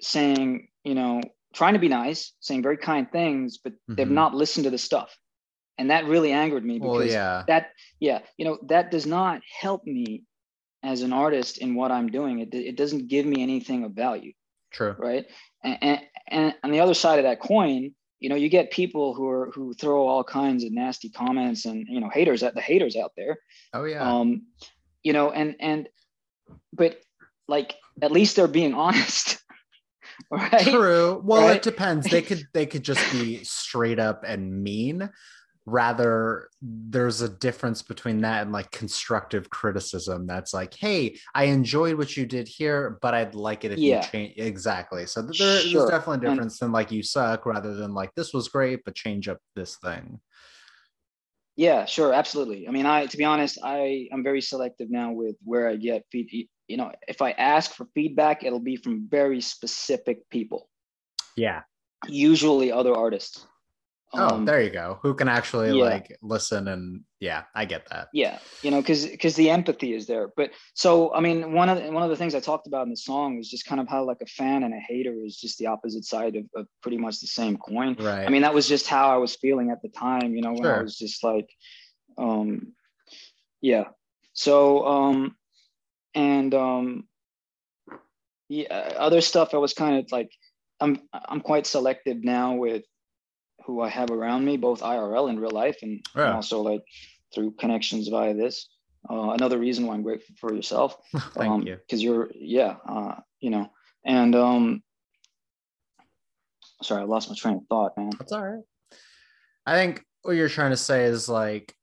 saying 0.00 0.68
you 0.84 0.94
know 0.94 1.20
trying 1.54 1.72
to 1.72 1.78
be 1.78 1.88
nice 1.88 2.32
saying 2.40 2.62
very 2.62 2.76
kind 2.76 3.10
things 3.10 3.58
but 3.58 3.72
mm-hmm. 3.72 3.94
they've 3.94 4.10
not 4.10 4.34
listened 4.34 4.64
to 4.64 4.70
the 4.70 4.78
stuff 4.78 5.16
and 5.78 5.90
that 5.90 6.06
really 6.06 6.32
angered 6.32 6.64
me 6.64 6.78
because 6.78 6.98
well, 6.98 7.06
yeah. 7.06 7.42
that 7.46 7.70
yeah 7.98 8.20
you 8.36 8.44
know 8.44 8.58
that 8.68 8.90
does 8.90 9.06
not 9.06 9.40
help 9.60 9.84
me 9.84 10.24
as 10.82 11.02
an 11.02 11.12
artist 11.12 11.58
in 11.58 11.74
what 11.74 11.90
i'm 11.90 12.08
doing 12.08 12.40
it, 12.40 12.54
it 12.54 12.76
doesn't 12.76 13.08
give 13.08 13.26
me 13.26 13.42
anything 13.42 13.84
of 13.84 13.92
value. 13.92 14.32
True. 14.72 14.94
Right? 14.96 15.26
And, 15.64 15.78
and, 15.82 16.00
and 16.28 16.54
on 16.62 16.70
the 16.70 16.80
other 16.80 16.94
side 16.94 17.18
of 17.18 17.24
that 17.24 17.40
coin 17.40 17.92
you 18.20 18.28
know 18.28 18.36
you 18.36 18.48
get 18.48 18.70
people 18.70 19.14
who 19.14 19.26
are 19.28 19.50
who 19.54 19.72
throw 19.74 20.06
all 20.06 20.22
kinds 20.22 20.62
of 20.62 20.72
nasty 20.72 21.08
comments 21.08 21.64
and 21.64 21.86
you 21.88 22.00
know 22.00 22.10
haters 22.10 22.42
at 22.42 22.54
the 22.54 22.60
haters 22.60 22.94
out 22.94 23.12
there. 23.16 23.38
Oh 23.72 23.84
yeah. 23.84 24.02
Um 24.02 24.42
you 25.02 25.12
know 25.12 25.30
and 25.30 25.56
and 25.58 25.88
but 26.72 27.00
like 27.48 27.74
at 28.02 28.12
least 28.12 28.36
they're 28.36 28.46
being 28.46 28.74
honest 28.86 29.40
right? 30.30 30.66
True. 30.66 31.20
Well 31.24 31.48
right? 31.48 31.56
it 31.56 31.62
depends. 31.62 32.08
They 32.08 32.22
could 32.28 32.46
they 32.52 32.66
could 32.66 32.84
just 32.84 33.10
be 33.10 33.42
straight 33.44 33.98
up 33.98 34.22
and 34.26 34.62
mean 34.62 35.10
rather 35.70 36.48
there's 36.60 37.20
a 37.20 37.28
difference 37.28 37.80
between 37.80 38.20
that 38.20 38.42
and 38.42 38.52
like 38.52 38.70
constructive 38.72 39.48
criticism 39.50 40.26
that's 40.26 40.52
like 40.52 40.74
hey 40.74 41.16
i 41.34 41.44
enjoyed 41.44 41.96
what 41.96 42.16
you 42.16 42.26
did 42.26 42.48
here 42.48 42.98
but 43.00 43.14
i'd 43.14 43.34
like 43.34 43.64
it 43.64 43.72
if 43.72 43.78
yeah. 43.78 44.04
you 44.04 44.10
change 44.10 44.34
exactly. 44.36 45.06
So 45.06 45.22
there, 45.22 45.32
sure. 45.32 45.52
there's 45.62 45.90
definitely 45.90 46.26
a 46.26 46.30
difference 46.30 46.60
and, 46.60 46.68
than 46.68 46.72
like 46.72 46.90
you 46.90 47.02
suck 47.02 47.46
rather 47.46 47.74
than 47.74 47.94
like 47.94 48.12
this 48.14 48.34
was 48.34 48.48
great 48.48 48.80
but 48.84 48.94
change 48.94 49.28
up 49.28 49.38
this 49.54 49.76
thing. 49.76 50.20
Yeah 51.56 51.84
sure 51.84 52.12
absolutely. 52.12 52.66
I 52.66 52.72
mean 52.72 52.86
i 52.86 53.06
to 53.06 53.16
be 53.16 53.24
honest 53.24 53.58
i 53.62 54.08
i'm 54.12 54.24
very 54.24 54.40
selective 54.40 54.90
now 54.90 55.12
with 55.12 55.36
where 55.44 55.68
i 55.68 55.76
get 55.76 56.04
feed 56.10 56.48
you 56.68 56.76
know 56.76 56.90
if 57.06 57.22
i 57.22 57.30
ask 57.32 57.72
for 57.72 57.86
feedback 57.94 58.44
it'll 58.44 58.60
be 58.60 58.76
from 58.76 59.08
very 59.08 59.40
specific 59.40 60.28
people. 60.30 60.68
Yeah. 61.36 61.62
Usually 62.08 62.72
other 62.72 62.94
artists 62.94 63.46
Oh, 64.12 64.34
um, 64.34 64.44
there 64.44 64.60
you 64.60 64.70
go. 64.70 64.98
Who 65.02 65.14
can 65.14 65.28
actually 65.28 65.78
yeah. 65.78 65.84
like 65.84 66.18
listen 66.20 66.66
and 66.68 67.02
yeah, 67.20 67.44
I 67.54 67.64
get 67.64 67.88
that. 67.90 68.08
Yeah, 68.12 68.40
you 68.62 68.72
know, 68.72 68.80
because 68.80 69.06
because 69.06 69.36
the 69.36 69.50
empathy 69.50 69.94
is 69.94 70.06
there. 70.06 70.30
But 70.36 70.50
so 70.74 71.14
I 71.14 71.20
mean, 71.20 71.52
one 71.52 71.68
of 71.68 71.80
the, 71.80 71.92
one 71.92 72.02
of 72.02 72.10
the 72.10 72.16
things 72.16 72.34
I 72.34 72.40
talked 72.40 72.66
about 72.66 72.84
in 72.84 72.90
the 72.90 72.96
song 72.96 73.36
was 73.36 73.48
just 73.48 73.66
kind 73.66 73.80
of 73.80 73.88
how 73.88 74.02
like 74.04 74.20
a 74.20 74.26
fan 74.26 74.64
and 74.64 74.74
a 74.74 74.78
hater 74.78 75.14
is 75.24 75.36
just 75.36 75.58
the 75.58 75.66
opposite 75.66 76.04
side 76.04 76.34
of, 76.34 76.44
of 76.56 76.66
pretty 76.82 76.96
much 76.96 77.20
the 77.20 77.28
same 77.28 77.56
coin. 77.56 77.96
Right. 78.00 78.26
I 78.26 78.30
mean, 78.30 78.42
that 78.42 78.54
was 78.54 78.66
just 78.66 78.88
how 78.88 79.10
I 79.10 79.18
was 79.18 79.36
feeling 79.36 79.70
at 79.70 79.80
the 79.80 79.90
time. 79.90 80.34
You 80.34 80.42
know, 80.42 80.52
when 80.52 80.64
sure. 80.64 80.80
I 80.80 80.82
was 80.82 80.98
just 80.98 81.22
like, 81.22 81.48
um, 82.18 82.72
yeah. 83.60 83.84
So 84.32 84.84
um, 84.86 85.36
and 86.14 86.52
um, 86.52 87.04
yeah, 88.48 88.94
other 88.96 89.20
stuff 89.20 89.54
I 89.54 89.58
was 89.58 89.72
kind 89.72 90.04
of 90.04 90.10
like, 90.10 90.32
I'm 90.80 91.00
I'm 91.12 91.40
quite 91.40 91.68
selective 91.68 92.24
now 92.24 92.54
with 92.54 92.82
who 93.64 93.80
I 93.80 93.88
have 93.88 94.10
around 94.10 94.44
me, 94.44 94.56
both 94.56 94.80
IRL 94.80 95.30
and 95.30 95.40
real 95.40 95.50
life, 95.50 95.78
and, 95.82 96.00
yeah. 96.16 96.26
and 96.26 96.34
also 96.34 96.60
like 96.60 96.82
through 97.34 97.52
connections 97.52 98.08
via 98.08 98.34
this. 98.34 98.68
Uh, 99.08 99.30
another 99.30 99.58
reason 99.58 99.86
why 99.86 99.94
I'm 99.94 100.02
grateful 100.02 100.34
for 100.38 100.54
yourself. 100.54 100.96
Thank 101.34 101.50
um, 101.50 101.62
you. 101.62 101.76
Because 101.76 102.02
you're, 102.02 102.30
yeah, 102.34 102.76
uh, 102.86 103.16
you 103.40 103.50
know, 103.50 103.70
and 104.04 104.34
um, 104.34 104.82
sorry, 106.82 107.02
I 107.02 107.04
lost 107.04 107.28
my 107.28 107.34
train 107.34 107.56
of 107.56 107.66
thought, 107.68 107.96
man. 107.96 108.10
That's 108.18 108.32
all 108.32 108.46
right. 108.46 108.64
I 109.66 109.74
think 109.74 110.04
what 110.22 110.32
you're 110.32 110.48
trying 110.48 110.70
to 110.70 110.76
say 110.76 111.04
is 111.04 111.28
like 111.28 111.74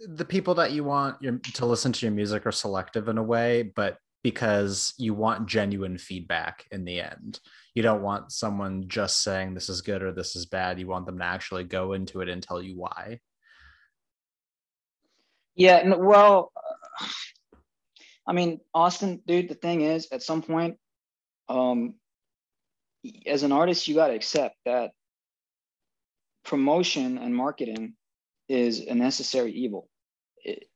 the 0.00 0.24
people 0.24 0.54
that 0.54 0.72
you 0.72 0.84
want 0.84 1.20
your, 1.20 1.38
to 1.38 1.66
listen 1.66 1.92
to 1.92 2.06
your 2.06 2.12
music 2.12 2.46
are 2.46 2.52
selective 2.52 3.08
in 3.08 3.18
a 3.18 3.22
way, 3.22 3.62
but 3.62 3.98
because 4.22 4.94
you 4.98 5.14
want 5.14 5.48
genuine 5.48 5.98
feedback 5.98 6.66
in 6.70 6.84
the 6.84 7.00
end 7.00 7.40
you 7.74 7.82
don't 7.82 8.02
want 8.02 8.32
someone 8.32 8.84
just 8.88 9.22
saying 9.22 9.54
this 9.54 9.68
is 9.68 9.80
good 9.80 10.02
or 10.02 10.12
this 10.12 10.36
is 10.36 10.46
bad 10.46 10.78
you 10.78 10.86
want 10.86 11.06
them 11.06 11.18
to 11.18 11.24
actually 11.24 11.64
go 11.64 11.92
into 11.92 12.20
it 12.20 12.28
and 12.28 12.42
tell 12.42 12.62
you 12.62 12.76
why 12.76 13.18
yeah 15.54 15.94
well 15.94 16.52
i 18.26 18.32
mean 18.32 18.60
austin 18.74 19.20
dude 19.26 19.48
the 19.48 19.54
thing 19.54 19.80
is 19.80 20.08
at 20.12 20.22
some 20.22 20.42
point 20.42 20.76
um 21.48 21.94
as 23.26 23.42
an 23.42 23.52
artist, 23.52 23.88
you 23.88 23.94
got 23.94 24.08
to 24.08 24.14
accept 24.14 24.56
that 24.64 24.92
promotion 26.44 27.18
and 27.18 27.34
marketing 27.34 27.94
is 28.48 28.80
a 28.80 28.94
necessary 28.94 29.52
evil. 29.52 29.88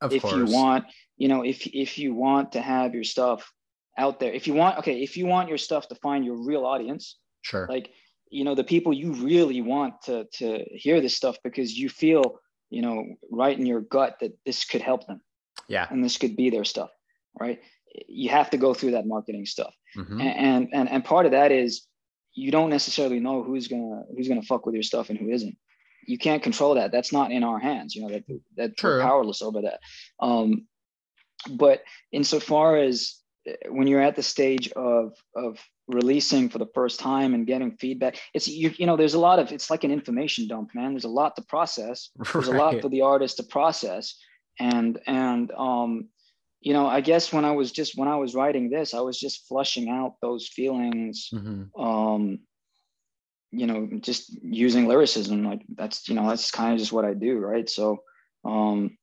Of 0.01 0.13
if 0.13 0.23
course. 0.23 0.35
you 0.35 0.47
want, 0.47 0.85
you 1.17 1.29
know, 1.29 1.43
if 1.43 1.67
if 1.67 1.99
you 1.99 2.15
want 2.15 2.53
to 2.53 2.61
have 2.61 2.95
your 2.95 3.05
stuff 3.05 3.51
out 3.99 4.21
there, 4.21 4.33
if 4.33 4.47
you 4.47 4.55
want, 4.55 4.79
okay, 4.79 5.03
if 5.03 5.17
you 5.17 5.27
want 5.27 5.49
your 5.49 5.59
stuff 5.59 5.89
to 5.89 5.95
find 5.97 6.25
your 6.25 6.37
real 6.37 6.65
audience, 6.65 7.17
Sure. 7.43 7.67
like 7.69 7.91
you 8.29 8.43
know 8.43 8.57
the 8.57 8.65
people 8.65 8.93
you 8.93 9.13
really 9.13 9.61
want 9.63 9.95
to 10.03 10.27
to 10.35 10.65
hear 10.73 11.01
this 11.01 11.15
stuff 11.15 11.37
because 11.45 11.79
you 11.79 11.89
feel 11.89 12.41
you 12.71 12.83
know 12.83 13.05
right 13.31 13.57
in 13.57 13.65
your 13.67 13.81
gut 13.81 14.17
that 14.21 14.33
this 14.45 14.65
could 14.65 14.83
help 14.83 15.07
them 15.07 15.21
yeah. 15.69 15.87
and 15.91 16.03
this 16.03 16.19
could 16.19 16.35
be 16.35 16.51
their 16.51 16.65
stuff 16.65 16.91
right 17.39 17.61
you 18.09 18.29
have 18.29 18.51
to 18.51 18.57
go 18.57 18.75
through 18.75 18.91
that 18.91 19.07
marketing 19.07 19.47
stuff 19.47 19.73
Mhm. 19.97 20.21
and 20.21 20.69
and 20.73 20.89
and 20.89 21.05
part 21.05 21.25
of 21.27 21.31
that 21.33 21.53
is 21.53 21.87
you 22.35 22.51
don't 22.51 22.69
necessarily 22.69 23.21
know 23.21 23.45
who's 23.45 23.69
gonna 23.69 24.03
who's 24.17 24.27
gonna 24.27 24.43
fuck 24.43 24.67
with 24.67 24.75
your 24.75 24.83
stuff 24.83 25.09
and 25.09 25.19
who 25.21 25.29
isn't 25.31 25.57
you 26.09 26.19
can't 26.19 26.43
control 26.43 26.75
that 26.75 26.91
that's 26.91 27.13
not 27.13 27.31
in 27.31 27.45
our 27.45 27.61
hands 27.61 27.95
you 27.95 28.03
know 28.03 28.09
that 28.09 28.25
that 28.57 28.77
True. 28.77 28.97
we're 28.97 29.03
powerless 29.03 29.41
over 29.41 29.63
that 29.63 29.79
um 30.19 30.67
but 31.53 31.83
insofar 32.11 32.77
as 32.77 33.21
when 33.69 33.87
you're 33.87 34.01
at 34.03 34.17
the 34.17 34.23
stage 34.23 34.71
of 34.73 35.13
of 35.35 35.59
releasing 35.89 36.49
for 36.49 36.59
the 36.59 36.71
first 36.75 36.99
time 36.99 37.33
and 37.35 37.47
getting 37.47 37.77
feedback 37.77 38.19
it's 38.35 38.49
you, 38.49 38.73
you 38.77 38.87
know 38.87 38.97
there's 38.97 39.15
a 39.15 39.19
lot 39.21 39.39
of 39.39 39.53
it's 39.53 39.71
like 39.71 39.85
an 39.85 39.93
information 39.93 40.49
dump 40.49 40.75
man. 40.75 40.93
There's 40.93 41.05
a 41.05 41.09
lot 41.09 41.37
to 41.37 41.43
process. 41.43 42.11
There's 42.33 42.49
a 42.49 42.53
lot 42.53 42.81
for 42.81 42.89
the 42.89 43.03
artist 43.03 43.37
to 43.37 43.45
process. 43.45 44.17
And 44.59 44.99
and 45.07 45.53
um 45.53 46.09
you 46.61 46.73
know 46.73 46.87
i 46.87 47.01
guess 47.03 47.33
when 47.33 47.45
i 47.45 47.53
was 47.53 47.71
just 47.71 47.97
when 47.99 48.09
i 48.09 48.17
was 48.17 48.35
writing 48.35 48.71
this 48.71 48.95
i 48.95 49.01
was 49.01 49.21
just 49.21 49.47
flushing 49.47 49.91
out 49.91 50.15
those 50.23 50.49
feelings 50.49 51.29
Mhm. 51.33 51.69
um 51.79 52.39
you 53.53 53.67
know 53.67 53.89
just 54.01 54.23
using 54.43 54.89
lyricism. 54.89 55.45
Like 55.45 55.63
that's 55.75 56.09
you 56.09 56.15
know 56.15 56.27
that's 56.29 56.51
kind 56.51 56.73
of 56.73 56.79
just 56.79 56.93
what 56.93 57.05
i 57.05 57.15
do 57.15 57.39
right? 57.39 57.69
So 57.69 58.03
um 58.45 58.97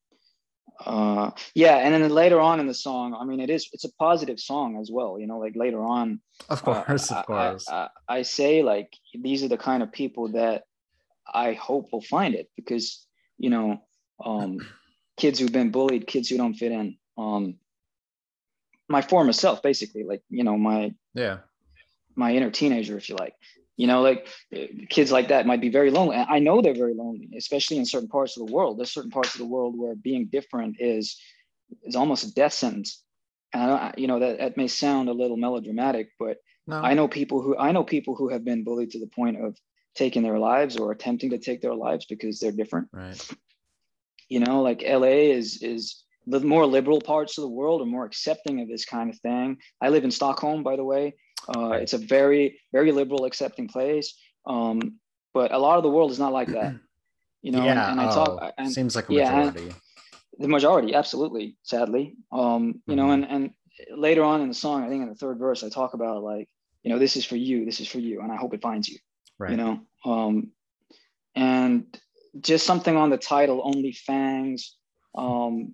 uh 0.86 1.30
yeah 1.54 1.78
and 1.78 1.94
then 1.94 2.10
later 2.10 2.40
on 2.40 2.60
in 2.60 2.68
the 2.68 2.74
song 2.74 3.16
i 3.20 3.24
mean 3.24 3.40
it 3.40 3.50
is 3.50 3.70
it's 3.74 3.86
a 3.86 3.94
positive 3.94 4.40
song 4.40 4.78
as 4.82 4.90
well 4.92 5.20
you 5.20 5.28
know 5.28 5.38
like 5.38 5.56
later 5.56 5.84
on 5.84 6.20
Of 6.50 6.68
uh, 6.68 6.84
course. 6.84 7.12
I- 7.12 7.20
of 7.20 7.26
course. 7.26 7.70
I, 7.70 7.88
I, 8.10 8.18
I 8.18 8.22
say 8.24 8.64
like 8.64 8.92
these 9.14 9.44
are 9.44 9.48
the 9.48 9.58
kind 9.58 9.84
of 9.84 9.92
people 9.92 10.30
that 10.30 10.64
I 11.32 11.54
hope 11.54 11.92
will 11.92 12.02
find 12.02 12.36
it 12.36 12.50
because 12.56 13.06
you 13.38 13.50
know 13.50 13.82
um, 14.24 14.60
kids 15.18 15.40
who've 15.40 15.52
been 15.52 15.72
bullied, 15.72 16.08
kids 16.08 16.30
who 16.30 16.38
don't 16.38 16.54
fit 16.54 16.72
in. 16.72 16.98
Um, 17.18 17.56
my 18.90 19.02
former 19.02 19.34
self, 19.34 19.62
basically, 19.62 20.04
like 20.04 20.22
you 20.30 20.44
know 20.44 20.58
my 20.58 20.94
yeah. 21.14 21.38
my 22.16 22.34
inner 22.34 22.52
teenager, 22.52 22.98
if 22.98 23.10
you 23.10 23.16
like. 23.16 23.34
You 23.76 23.88
know, 23.88 24.02
like 24.02 24.28
uh, 24.56 24.66
kids 24.90 25.12
like 25.12 25.30
that 25.30 25.48
might 25.48 25.62
be 25.62 25.70
very 25.70 25.90
lonely. 25.90 26.16
I 26.16 26.40
know 26.40 26.62
they're 26.62 26.76
very 26.76 26.94
lonely, 26.94 27.30
especially 27.36 27.78
in 27.78 27.86
certain 27.86 28.10
parts 28.10 28.38
of 28.38 28.46
the 28.46 28.54
world. 28.54 28.78
There's 28.78 28.94
certain 28.94 29.12
parts 29.12 29.34
of 29.34 29.40
the 29.40 29.48
world 29.48 29.78
where 29.78 29.96
being 29.96 30.28
different 30.28 30.78
is 30.80 31.20
is 31.84 31.96
almost 31.96 32.24
a 32.24 32.34
death 32.34 32.54
sentence. 32.54 33.04
And 33.52 33.72
I, 33.72 33.94
you 33.98 34.08
know 34.08 34.20
that 34.20 34.38
that 34.40 34.58
may 34.58 34.68
sound 34.68 35.10
a 35.10 35.14
little 35.14 35.38
melodramatic, 35.38 36.10
but 36.20 36.38
No. 36.68 36.78
I 36.78 36.94
know 36.94 37.08
people 37.08 37.42
who 37.42 37.58
I 37.58 37.72
know 37.72 37.84
people 37.84 38.16
who 38.16 38.30
have 38.30 38.46
been 38.46 38.64
bullied 38.64 38.92
to 38.92 39.00
the 39.00 39.08
point 39.08 39.44
of 39.44 39.58
taking 39.96 40.24
their 40.24 40.40
lives 40.40 40.78
or 40.78 40.92
attempting 40.92 41.32
to 41.32 41.38
take 41.38 41.62
their 41.62 41.76
lives 41.76 42.06
because 42.06 42.40
they're 42.40 42.52
different. 42.52 42.88
Right. 42.92 43.30
You 44.30 44.40
know, 44.40 44.62
like 44.62 44.84
LA 44.84 45.34
is 45.40 45.62
is 45.62 46.04
the 46.26 46.40
more 46.40 46.66
liberal 46.66 47.02
parts 47.02 47.38
of 47.38 47.44
the 47.44 47.50
world 47.50 47.82
are 47.82 47.86
more 47.86 48.06
accepting 48.06 48.62
of 48.62 48.68
this 48.70 48.86
kind 48.86 49.10
of 49.10 49.20
thing. 49.20 49.58
I 49.82 49.90
live 49.90 50.04
in 50.04 50.12
Stockholm, 50.12 50.64
by 50.64 50.76
the 50.78 50.84
way. 50.84 51.16
Uh, 51.48 51.72
It's 51.72 51.94
a 51.94 51.98
very 51.98 52.60
very 52.72 52.92
liberal, 52.92 53.26
accepting 53.26 53.68
place. 53.68 54.16
Um, 54.46 55.00
but 55.34 55.52
a 55.52 55.58
lot 55.58 55.78
of 55.78 55.84
the 55.84 55.90
world 55.90 56.12
is 56.12 56.20
not 56.20 56.34
like 56.34 56.50
that. 56.50 56.76
You 57.46 57.52
know, 57.52 57.58
and, 57.60 57.76
yeah. 57.76 57.92
and 57.92 58.00
I 58.00 58.10
oh, 58.10 58.16
talk 58.16 58.54
and 58.58 58.72
seems 58.72 58.96
like 58.96 59.10
a 59.10 59.14
yeah, 59.14 59.52
the 60.40 60.48
majority 60.48 60.94
absolutely 60.96 61.56
sadly 61.64 62.16
um 62.32 62.82
you 62.88 62.96
know 62.96 63.08
Mhm. 63.08 63.14
and 63.14 63.26
and 63.26 63.52
later 63.98 64.24
on 64.24 64.42
in 64.42 64.48
the 64.48 64.54
song 64.54 64.84
i 64.84 64.90
think 64.90 65.04
in 65.04 65.10
the 65.10 65.16
third 65.16 65.38
verse 65.40 65.64
i 65.64 65.70
talk 65.70 65.94
about 65.94 66.24
like 66.24 66.48
you 66.84 66.92
know 66.92 67.00
this 67.00 67.16
is 67.16 67.26
for 67.26 67.36
you 67.36 67.66
this 67.66 67.80
is 67.80 67.88
for 67.88 68.00
you 68.00 68.22
and 68.22 68.32
i 68.32 68.36
hope 68.36 68.54
it 68.54 68.62
finds 68.62 68.88
you 68.88 68.98
right. 69.40 69.52
you 69.52 69.58
know 69.58 69.80
um 70.06 70.52
and 71.36 72.00
just 72.40 72.66
something 72.66 72.96
on 72.96 73.10
the 73.10 73.18
title 73.18 73.62
only 73.64 73.92
fangs 73.92 74.76
um 75.16 75.74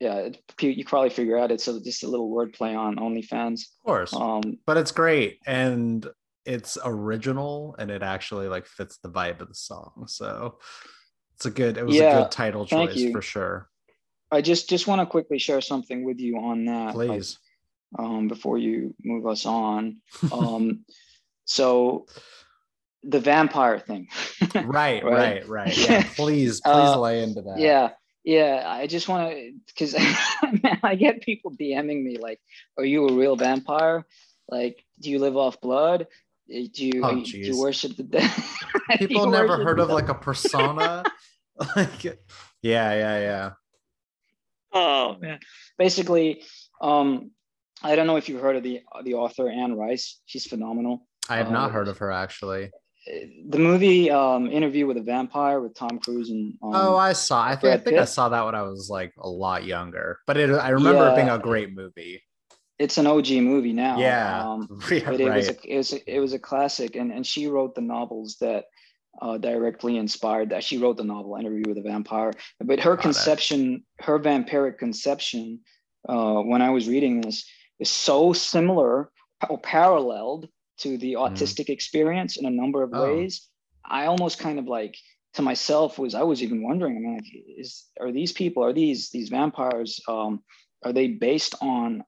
yeah 0.00 0.28
you 0.60 0.70
you 0.70 0.84
probably 0.84 1.10
figure 1.10 1.38
out 1.38 1.50
it's 1.52 1.68
a, 1.68 1.80
just 1.80 2.02
a 2.02 2.08
little 2.08 2.30
wordplay 2.30 2.76
on 2.76 2.96
OnlyFans. 2.96 3.60
of 3.60 3.84
course. 3.84 4.12
Um, 4.14 4.58
but 4.66 4.76
it's 4.76 4.92
great 4.92 5.38
and 5.46 6.08
it's 6.46 6.78
original 6.84 7.76
and 7.78 7.90
it 7.90 8.02
actually 8.02 8.48
like 8.48 8.66
fits 8.66 8.96
the 9.02 9.10
vibe 9.10 9.40
of 9.40 9.48
the 9.48 9.54
song. 9.54 10.04
So 10.08 10.58
it's 11.36 11.46
a 11.46 11.50
good. 11.50 11.76
It 11.76 11.86
was 11.86 11.96
a 11.96 12.00
good 12.22 12.30
title 12.30 12.66
choice 12.66 12.96
you. 12.96 13.12
for 13.12 13.22
sure. 13.22 13.68
I 14.32 14.40
just 14.40 14.68
just 14.68 14.86
want 14.86 15.00
to 15.00 15.06
quickly 15.06 15.38
share 15.38 15.60
something 15.60 16.04
with 16.04 16.18
you 16.20 16.36
on 16.38 16.64
that, 16.66 16.94
like, 16.96 17.08
Please. 17.08 17.38
um, 17.98 18.28
before 18.28 18.58
you 18.58 18.94
move 19.04 19.26
us 19.26 19.44
on. 19.46 19.98
Um, 20.32 20.84
so 21.44 22.06
the 23.02 23.18
vampire 23.20 23.78
thing. 23.80 24.08
right, 24.54 25.02
Right. 25.04 25.04
right, 25.04 25.48
right. 25.48 25.76
Yeah. 25.78 26.02
Please, 26.16 26.60
please 26.60 26.72
Uh, 26.94 27.00
lay 27.00 27.22
into 27.22 27.42
that. 27.42 27.58
yeah 27.58 27.90
yeah 28.24 28.62
i 28.66 28.86
just 28.86 29.08
want 29.08 29.30
to 29.32 29.52
because 29.66 29.94
i 30.82 30.94
get 30.94 31.22
people 31.22 31.50
dming 31.52 32.02
me 32.04 32.18
like 32.18 32.40
are 32.78 32.84
you 32.84 33.08
a 33.08 33.12
real 33.14 33.36
vampire 33.36 34.04
like 34.48 34.84
do 35.00 35.10
you 35.10 35.18
live 35.18 35.36
off 35.36 35.60
blood 35.60 36.02
Uh, 36.52 36.66
do 36.74 36.86
you, 36.86 37.00
Oh, 37.04 37.10
you- 37.16 37.24
do 37.24 37.38
you 37.38 37.58
worship 37.58 37.96
the 37.96 38.02
dead 38.02 38.30
People 38.98 39.30
never 39.30 39.62
heard 39.64 39.78
of 39.78 39.88
dead? 39.88 39.94
like 39.94 40.08
a 40.08 40.14
persona. 40.14 41.04
like, 41.76 42.04
yeah, 42.62 42.92
yeah, 42.94 43.18
yeah. 43.20 43.50
oh 44.72 45.16
man 45.20 45.38
basically 45.78 46.42
um 46.80 47.30
i 47.82 47.94
don't 47.96 48.06
know 48.06 48.16
if 48.16 48.28
you've 48.28 48.40
heard 48.42 48.56
of 48.56 48.62
the 48.62 48.80
the 49.04 49.14
author 49.14 49.48
anne 49.48 49.76
rice 49.76 50.20
she's 50.26 50.46
phenomenal 50.46 51.06
I 51.28 51.36
have 51.36 51.48
Uh, 51.48 51.52
not 51.52 51.70
heard 51.70 51.86
of 51.88 51.98
her 51.98 52.10
actually. 52.10 52.70
The 53.48 53.58
movie 53.58 54.10
um 54.10 54.46
interview 54.50 54.86
with 54.86 54.96
a 54.96 55.02
vampire 55.02 55.60
with 55.60 55.74
tom 55.74 55.98
cruise 55.98 56.30
and 56.30 56.52
um, 56.62 56.74
oh, 56.74 56.96
I 56.96 57.14
saw. 57.14 57.42
I 57.42 57.56
think, 57.56 57.74
I 57.74 57.78
think 57.78 57.96
I 57.96 58.04
saw 58.04 58.28
that 58.28 58.44
when 58.44 58.54
I 58.54 58.62
was 58.62 58.88
like 58.90 59.12
a 59.18 59.28
lot 59.28 59.64
younger. 59.64 60.18
But 60.26 60.36
it, 60.36 60.50
I 60.50 60.68
remember 60.70 61.08
it 61.08 61.16
being 61.16 61.30
a 61.30 61.38
great 61.38 61.74
movie. 61.74 62.22
it's 62.78 62.98
an 62.98 63.06
og 63.06 63.30
movie 63.30 63.72
now 63.72 63.98
Yeah, 63.98 64.42
um 64.48 64.68
yeah, 64.90 65.10
but 65.10 65.20
it 65.20 65.32
was 65.32 65.48
a, 65.48 65.56
it 65.64 65.76
was 65.76 65.92
a, 65.92 66.14
it 66.16 66.20
was 66.20 66.32
a 66.32 66.38
classic 66.38 66.96
and 66.96 67.12
and 67.12 67.26
she 67.26 67.46
wrote 67.46 67.74
the 67.74 67.80
novels 67.96 68.36
that 68.40 68.64
uh, 69.20 69.36
directly 69.38 69.96
inspired 69.96 70.50
that 70.50 70.62
she 70.62 70.78
wrote 70.78 70.96
the 70.96 71.04
novel 71.04 71.36
interview 71.36 71.64
with 71.66 71.78
a 71.78 71.82
vampire 71.82 72.32
but 72.60 72.78
her 72.80 72.94
Got 72.96 73.00
it. 73.00 73.02
conception 73.02 73.84
her 74.00 74.18
vampiric 74.18 74.78
conception 74.78 75.60
uh, 76.08 76.40
when 76.50 76.62
i 76.62 76.70
was 76.70 76.88
reading 76.88 77.20
this 77.20 77.44
is 77.80 77.90
so 77.90 78.32
similar 78.32 79.10
or 79.48 79.58
paralleled 79.58 80.48
to 80.82 80.98
the 80.98 81.12
autistic 81.14 81.68
experience 81.68 82.36
in 82.36 82.46
a 82.46 82.50
number 82.50 82.82
of 82.82 82.90
Mm. 82.90 82.98
Oh. 82.98 83.02
ways. 83.02 83.48
I 83.84 84.06
almost 84.06 84.38
kind 84.38 84.58
of 84.58 84.66
like 84.66 84.96
to 85.34 85.42
myself 85.42 85.98
was 85.98 86.14
i 86.14 86.24
was 86.24 86.42
even 86.42 86.60
wondering 86.68 86.96
i 86.96 87.00
mean 87.00 87.14
like 87.14 87.30
is 87.62 87.86
are 88.00 88.10
these 88.10 88.32
people 88.32 88.64
are 88.64 88.72
these 88.72 89.10
these 89.10 89.28
vampires 89.28 90.00
um 90.08 90.42
are 90.84 90.92
they 90.92 91.06
based 91.06 91.54
on 91.60 92.02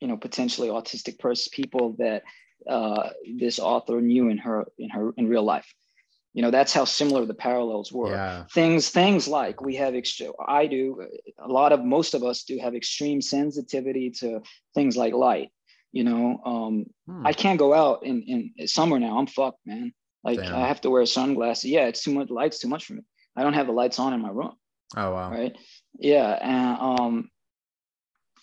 you 0.00 0.08
know 0.08 0.16
potentially 0.16 0.68
autistic 0.68 1.18
person 1.18 1.50
people 1.52 1.96
that 1.98 2.22
uh, 2.68 3.08
this 3.38 3.58
author 3.58 4.02
knew 4.02 4.28
in 4.28 4.36
her 4.36 4.66
in 4.78 4.90
her 4.90 5.12
in 5.16 5.26
real 5.28 5.42
life? 5.42 5.72
You 6.34 6.42
know 6.42 6.50
that's 6.50 6.74
how 6.74 6.84
similar 6.84 7.24
the 7.24 7.34
parallels 7.48 7.90
were. 7.90 8.10
Yeah, 8.12 8.44
things 8.52 8.90
things 8.90 9.26
like 9.26 9.60
we 9.62 9.76
have 9.76 9.94
extra 9.94 10.28
i 10.46 10.66
do 10.66 10.82
a 11.38 11.48
lot 11.48 11.72
of 11.72 11.84
most 11.84 12.14
of 12.14 12.22
us 12.22 12.44
do 12.44 12.58
have 12.58 12.74
extreme 12.74 13.20
sensitivity 13.22 14.10
to 14.20 14.42
things 14.74 14.96
like 14.96 15.14
light 15.14 15.48
you 15.92 16.04
know 16.04 16.40
um 16.44 16.84
Hmm. 17.06 17.26
i 17.26 17.32
can't 17.32 17.58
go 17.58 17.74
out 17.74 18.04
in 18.04 18.22
in 18.58 18.66
summer 18.68 18.98
now. 18.98 19.18
I'm 19.18 19.26
fucked 19.26 19.60
man. 19.66 19.92
Like 20.22 20.38
Damn. 20.40 20.54
i 20.54 20.66
have 20.68 20.80
to 20.82 20.90
wear 20.90 21.04
sunglasses. 21.06 21.70
Yeah 21.70 21.86
it's 21.86 22.02
too 22.04 22.12
much 22.14 22.30
light's 22.30 22.58
too 22.60 22.68
much 22.68 22.84
for 22.86 22.94
me. 22.94 23.02
I 23.36 23.42
don't 23.42 23.54
have 23.54 23.66
the 23.66 23.72
lights 23.72 23.98
on 23.98 24.12
in 24.12 24.20
my 24.22 24.30
room 24.30 24.52
Oh 24.96 25.10
wow. 25.12 25.30
right? 25.30 25.56
Yeah 25.98 26.30
and 26.40 26.78
um 26.80 27.30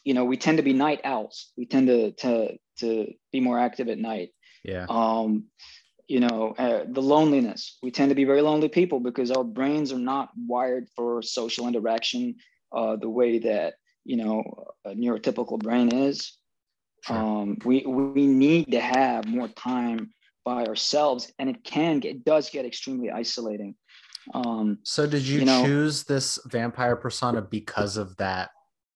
you 0.03 0.13
know 0.13 0.25
we 0.25 0.37
tend 0.37 0.57
to 0.57 0.63
be 0.63 0.73
night 0.73 1.01
owls. 1.03 1.51
We 1.57 1.65
tend 1.65 1.87
to 1.87 2.11
to 2.23 2.57
to 2.79 3.13
be 3.31 3.39
more 3.39 3.59
active 3.59 3.87
at 3.89 3.97
night. 3.97 4.29
Yeah. 4.63 4.85
um 4.89 5.45
you 6.07 6.19
know 6.21 6.53
uh, 6.57 6.85
the 6.87 7.01
loneliness. 7.01 7.77
We 7.83 7.91
tend 7.91 8.09
to 8.09 8.15
be 8.15 8.23
very 8.25 8.41
lonely 8.41 8.69
people 8.69 8.99
because 8.99 9.31
our 9.31 9.43
brains 9.43 9.91
are 9.91 9.99
not 10.13 10.29
wired 10.35 10.87
for 10.95 11.21
social 11.21 11.67
interaction 11.67 12.35
uh 12.75 12.95
the 12.97 13.09
way 13.09 13.39
that 13.39 13.75
you 14.05 14.17
know 14.17 14.43
a 14.85 14.91
neurotypical 14.91 15.59
brain 15.59 15.89
is 15.93 16.37
Sure. 17.03 17.17
um 17.17 17.57
we 17.63 17.85
we 17.85 18.25
need 18.27 18.71
to 18.71 18.79
have 18.79 19.25
more 19.27 19.47
time 19.47 20.13
by 20.43 20.65
ourselves 20.65 21.31
and 21.39 21.49
it 21.49 21.63
can 21.63 21.99
get 21.99 22.15
it 22.15 22.25
does 22.25 22.49
get 22.49 22.65
extremely 22.65 23.11
isolating 23.11 23.75
um 24.33 24.79
So 24.83 25.05
did 25.07 25.23
you, 25.23 25.39
you 25.39 25.45
know- 25.45 25.63
choose 25.63 26.03
this 26.03 26.39
vampire 26.45 26.95
persona 26.95 27.41
because 27.41 27.97
of 27.97 28.15
that 28.17 28.49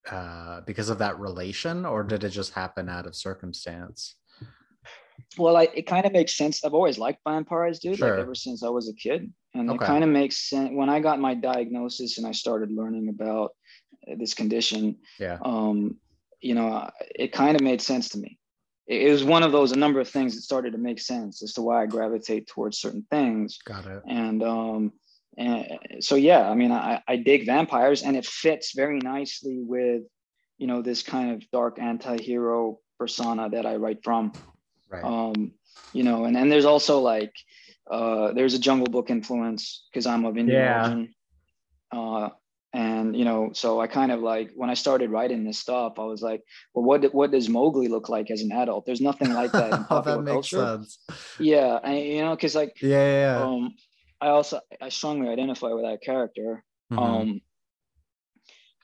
uh 0.09 0.61
because 0.61 0.89
of 0.89 0.97
that 0.97 1.19
relation 1.19 1.85
or 1.85 2.03
did 2.03 2.23
it 2.23 2.29
just 2.29 2.53
happen 2.53 2.89
out 2.89 3.05
of 3.05 3.15
circumstance? 3.15 4.15
Well, 5.37 5.55
I, 5.55 5.69
it 5.73 5.87
kind 5.87 6.05
of 6.05 6.11
makes 6.11 6.35
sense. 6.35 6.65
I've 6.65 6.73
always 6.73 6.97
liked 6.97 7.19
vampires, 7.25 7.79
dude. 7.79 7.99
Sure. 7.99 8.09
Like 8.09 8.19
ever 8.19 8.35
since 8.35 8.63
I 8.63 8.69
was 8.69 8.89
a 8.89 8.93
kid, 8.93 9.31
and 9.53 9.69
Okay. 9.69 9.85
it 9.85 9.87
kind 9.87 10.03
of 10.03 10.09
makes 10.09 10.49
sense 10.49 10.71
when 10.73 10.89
I 10.89 10.99
got 10.99 11.19
my 11.21 11.35
diagnosis 11.35 12.17
and 12.17 12.27
I 12.27 12.33
started 12.33 12.69
learning 12.69 13.07
about 13.07 13.51
this 14.17 14.33
condition. 14.33 14.97
Yeah. 15.19 15.37
Um, 15.41 16.00
you 16.41 16.55
know, 16.55 16.89
it 17.15 17.31
kind 17.31 17.55
of 17.55 17.61
made 17.61 17.81
sense 17.81 18.09
to 18.09 18.17
me. 18.17 18.37
It, 18.87 19.11
was 19.11 19.23
one 19.23 19.43
of 19.43 19.51
those 19.51 19.71
a 19.71 19.77
number 19.77 19.99
of 19.99 20.09
things 20.09 20.35
that 20.35 20.41
started 20.41 20.73
to 20.73 20.77
make 20.79 20.99
sense 20.99 21.43
as 21.43 21.53
to 21.53 21.61
why 21.61 21.83
I 21.83 21.85
gravitate 21.85 22.47
towards 22.47 22.79
certain 22.79 23.05
things. 23.09 23.59
Got 23.63 23.85
it. 23.85 24.03
And 24.07 24.43
um, 24.43 24.93
and 25.37 25.67
so 26.01 26.15
yeah, 26.15 26.49
I 26.49 26.55
mean, 26.55 26.71
I, 26.71 27.01
I 27.07 27.15
dig 27.17 27.45
vampires, 27.45 28.03
and 28.03 28.17
it 28.17 28.25
fits 28.25 28.73
very 28.75 28.99
nicely 28.99 29.59
with, 29.61 30.03
you 30.57 30.67
know, 30.67 30.81
this 30.81 31.03
kind 31.03 31.31
of 31.31 31.49
dark 31.51 31.79
anti-hero 31.79 32.79
persona 32.99 33.49
that 33.49 33.65
I 33.65 33.77
write 33.77 34.03
from 34.03 34.33
Right. 34.89 35.03
um 35.03 35.53
you 35.93 36.03
know 36.03 36.25
and 36.25 36.37
and 36.37 36.51
there's 36.51 36.65
also 36.65 36.99
like 36.99 37.33
uh 37.89 38.33
there's 38.33 38.53
a 38.53 38.59
jungle 38.59 38.87
book 38.87 39.09
influence 39.09 39.87
because 39.91 40.05
i'm 40.05 40.25
of 40.25 40.37
indian 40.37 40.63
Yeah. 40.63 40.73
origin 40.73 41.15
uh 41.91 42.29
and 42.73 43.15
you 43.17 43.25
know 43.25 43.49
so 43.53 43.81
i 43.81 43.87
kind 43.87 44.11
of 44.11 44.21
like 44.21 44.51
when 44.55 44.69
i 44.69 44.73
started 44.73 45.09
writing 45.09 45.43
this 45.43 45.59
stuff 45.59 45.93
i 45.97 46.03
was 46.03 46.21
like 46.21 46.41
well 46.73 46.85
what 46.85 47.13
what 47.13 47.31
does 47.31 47.49
mowgli 47.49 47.87
look 47.87 48.07
like 48.07 48.31
as 48.31 48.41
an 48.41 48.51
adult 48.51 48.85
there's 48.85 49.01
nothing 49.01 49.33
like 49.33 49.51
that 49.51 49.73
in 49.73 49.79
oh, 49.89 49.95
popular 49.95 50.17
that 50.17 50.23
makes 50.23 50.49
culture 50.51 50.65
sense. 50.77 50.99
yeah 51.39 51.79
and, 51.83 51.99
you 51.99 52.21
know 52.21 52.35
because 52.35 52.55
like 52.55 52.81
Yeah. 52.81 52.89
Yeah. 52.89 53.39
yeah. 53.39 53.45
um 53.45 53.73
i 54.21 54.27
also 54.27 54.61
i 54.81 54.89
strongly 54.89 55.29
identify 55.29 55.71
with 55.73 55.83
that 55.83 56.01
character 56.01 56.63
Mhm. 56.91 56.99
um 56.99 57.41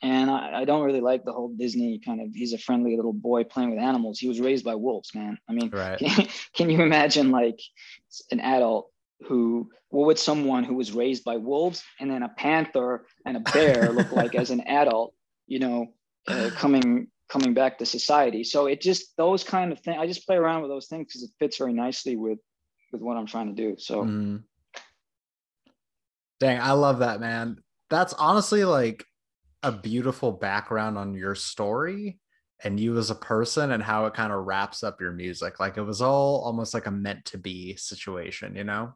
and 0.04 0.30
I, 0.30 0.62
I 0.62 0.66
don't 0.66 0.86
really 0.86 1.02
like 1.02 1.24
the 1.26 1.34
whole 1.34 1.50
disney 1.58 2.00
kind 2.06 2.22
of 2.22 2.28
he's 2.34 2.54
a 2.54 2.58
friendly 2.58 2.96
little 2.96 3.14
boy 3.14 3.44
playing 3.44 3.72
with 3.72 3.80
animals 3.80 4.20
he 4.20 4.28
was 4.28 4.40
raised 4.40 4.64
by 4.66 4.76
wolves 4.76 5.12
man 5.16 5.38
i 5.50 5.54
mean 5.54 5.70
right. 5.72 5.98
can, 5.98 6.28
can 6.54 6.70
you 6.70 6.82
imagine 6.82 7.32
like 7.32 7.60
an 8.32 8.40
adult 8.40 8.92
who 9.26 9.70
what 9.90 10.06
would 10.06 10.20
someone 10.20 10.64
who 10.64 10.76
was 10.76 10.92
raised 10.92 11.24
by 11.24 11.38
wolves 11.38 11.84
and 12.00 12.12
then 12.12 12.24
a 12.24 12.30
panther 12.30 13.06
and 13.26 13.38
a 13.38 13.40
bear 13.40 13.92
look 13.92 14.12
like 14.12 14.36
as 14.36 14.52
an 14.52 14.62
adult 14.62 15.14
you 15.48 15.60
know 15.60 15.88
uh, 16.28 16.50
coming 16.56 17.08
coming 17.30 17.54
back 17.54 17.78
to 17.78 17.86
society 17.86 18.44
so 18.44 18.68
it 18.68 18.80
just 18.80 19.18
those 19.18 19.44
kind 19.44 19.72
of 19.72 19.80
things 19.80 19.98
i 20.00 20.06
just 20.06 20.26
play 20.26 20.36
around 20.36 20.62
with 20.62 20.70
those 20.70 20.88
things 20.88 21.08
because 21.08 21.24
it 21.24 21.32
fits 21.40 21.58
very 21.58 21.74
nicely 21.74 22.16
with 22.16 22.40
with 22.92 23.02
what 23.02 23.18
i'm 23.18 23.26
trying 23.26 23.48
to 23.48 23.54
do 23.54 23.76
so 23.78 24.04
Mhm. 24.04 24.44
Dang, 26.40 26.60
I 26.60 26.74
love 26.74 27.00
that, 27.00 27.20
man. 27.20 27.58
That's 27.90 28.14
honestly 28.14 28.64
like 28.64 29.06
a 29.64 29.72
beautiful 29.72 30.32
background 30.32 30.98
on 30.98 31.16
your 31.16 31.36
story 31.36 32.20
and 32.64 32.80
you 32.80 32.98
as 32.98 33.10
a 33.10 33.16
person 33.16 33.72
and 33.72 33.82
how 33.82 34.06
it 34.06 34.14
kind 34.14 34.32
of 34.32 34.46
wraps 34.46 34.84
up 34.84 35.02
your 35.02 35.12
music. 35.12 35.60
Like 35.60 35.78
it 35.78 35.82
was 35.82 36.02
all 36.02 36.42
almost 36.42 36.74
like 36.74 36.86
a 36.86 36.92
meant 36.92 37.26
to 37.26 37.38
be 37.38 37.76
situation, 37.76 38.56
you 38.56 38.64
know? 38.64 38.94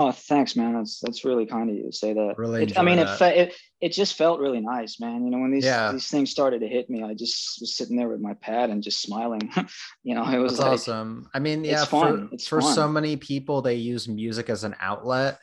Oh 0.00 0.10
thanks 0.10 0.56
man 0.56 0.74
that's 0.74 0.98
that's 1.00 1.24
really 1.24 1.46
kind 1.46 1.70
of 1.70 1.76
you 1.76 1.84
to 1.84 1.92
say 1.92 2.12
that 2.12 2.34
Really 2.36 2.64
It- 2.64 2.78
i 2.78 2.82
mean 2.82 2.98
enjoy 2.98 3.12
it, 3.12 3.18
fe- 3.18 3.38
it 3.38 3.56
it 3.80 3.92
just 3.92 4.14
felt 4.14 4.40
really 4.40 4.60
nice 4.60 4.98
man 4.98 5.24
you 5.24 5.30
know 5.30 5.38
when 5.38 5.52
these 5.52 5.64
Yeah. 5.64 5.92
these 5.92 6.08
things 6.08 6.30
started 6.30 6.60
to 6.62 6.68
hit 6.68 6.90
me 6.90 7.02
i 7.02 7.14
just 7.14 7.60
was 7.60 7.76
sitting 7.76 7.96
there 7.96 8.08
with 8.08 8.20
my 8.20 8.34
pad 8.34 8.70
and 8.70 8.82
just 8.82 9.00
smiling 9.02 9.52
you 10.02 10.14
know 10.14 10.24
it 10.28 10.38
was 10.38 10.58
like 10.58 10.72
awesome. 10.72 11.28
I 11.34 11.38
mean, 11.38 11.64
yeah, 11.64 11.82
it's 11.82 11.90
for, 11.90 12.00
fun. 12.00 12.28
It's 12.32 12.48
for 12.48 12.60
so 12.60 12.88
many 12.88 13.16
people, 13.16 13.62
they 13.62 13.74
use 13.76 14.08
music 14.08 14.48
as 14.50 14.64
an 14.64 14.74
outlet, 14.80 15.38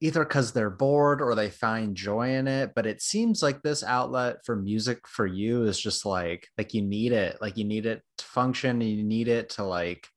either 0.00 0.24
because 0.24 0.52
they're 0.52 0.70
bored 0.70 1.20
or 1.22 1.34
they 1.34 1.50
find 1.50 1.96
joy 1.96 2.34
in 2.34 2.46
it. 2.46 2.72
But 2.74 2.86
it 2.86 3.00
seems 3.02 3.42
like 3.42 3.62
this 3.62 3.82
outlet 3.82 4.44
for 4.44 4.56
music 4.56 5.06
for 5.08 5.26
you 5.26 5.64
is 5.64 5.78
just 5.80 6.04
like 6.06 6.48
like 6.58 6.74
you 6.74 6.82
need 6.82 7.12
it, 7.12 7.38
like 7.40 7.56
you 7.56 7.64
need 7.64 7.86
it 7.86 8.02
to 8.18 8.24
function. 8.24 8.80
You 8.80 9.02
need 9.02 9.28
it 9.28 9.50
to 9.50 9.64
like 9.64 10.08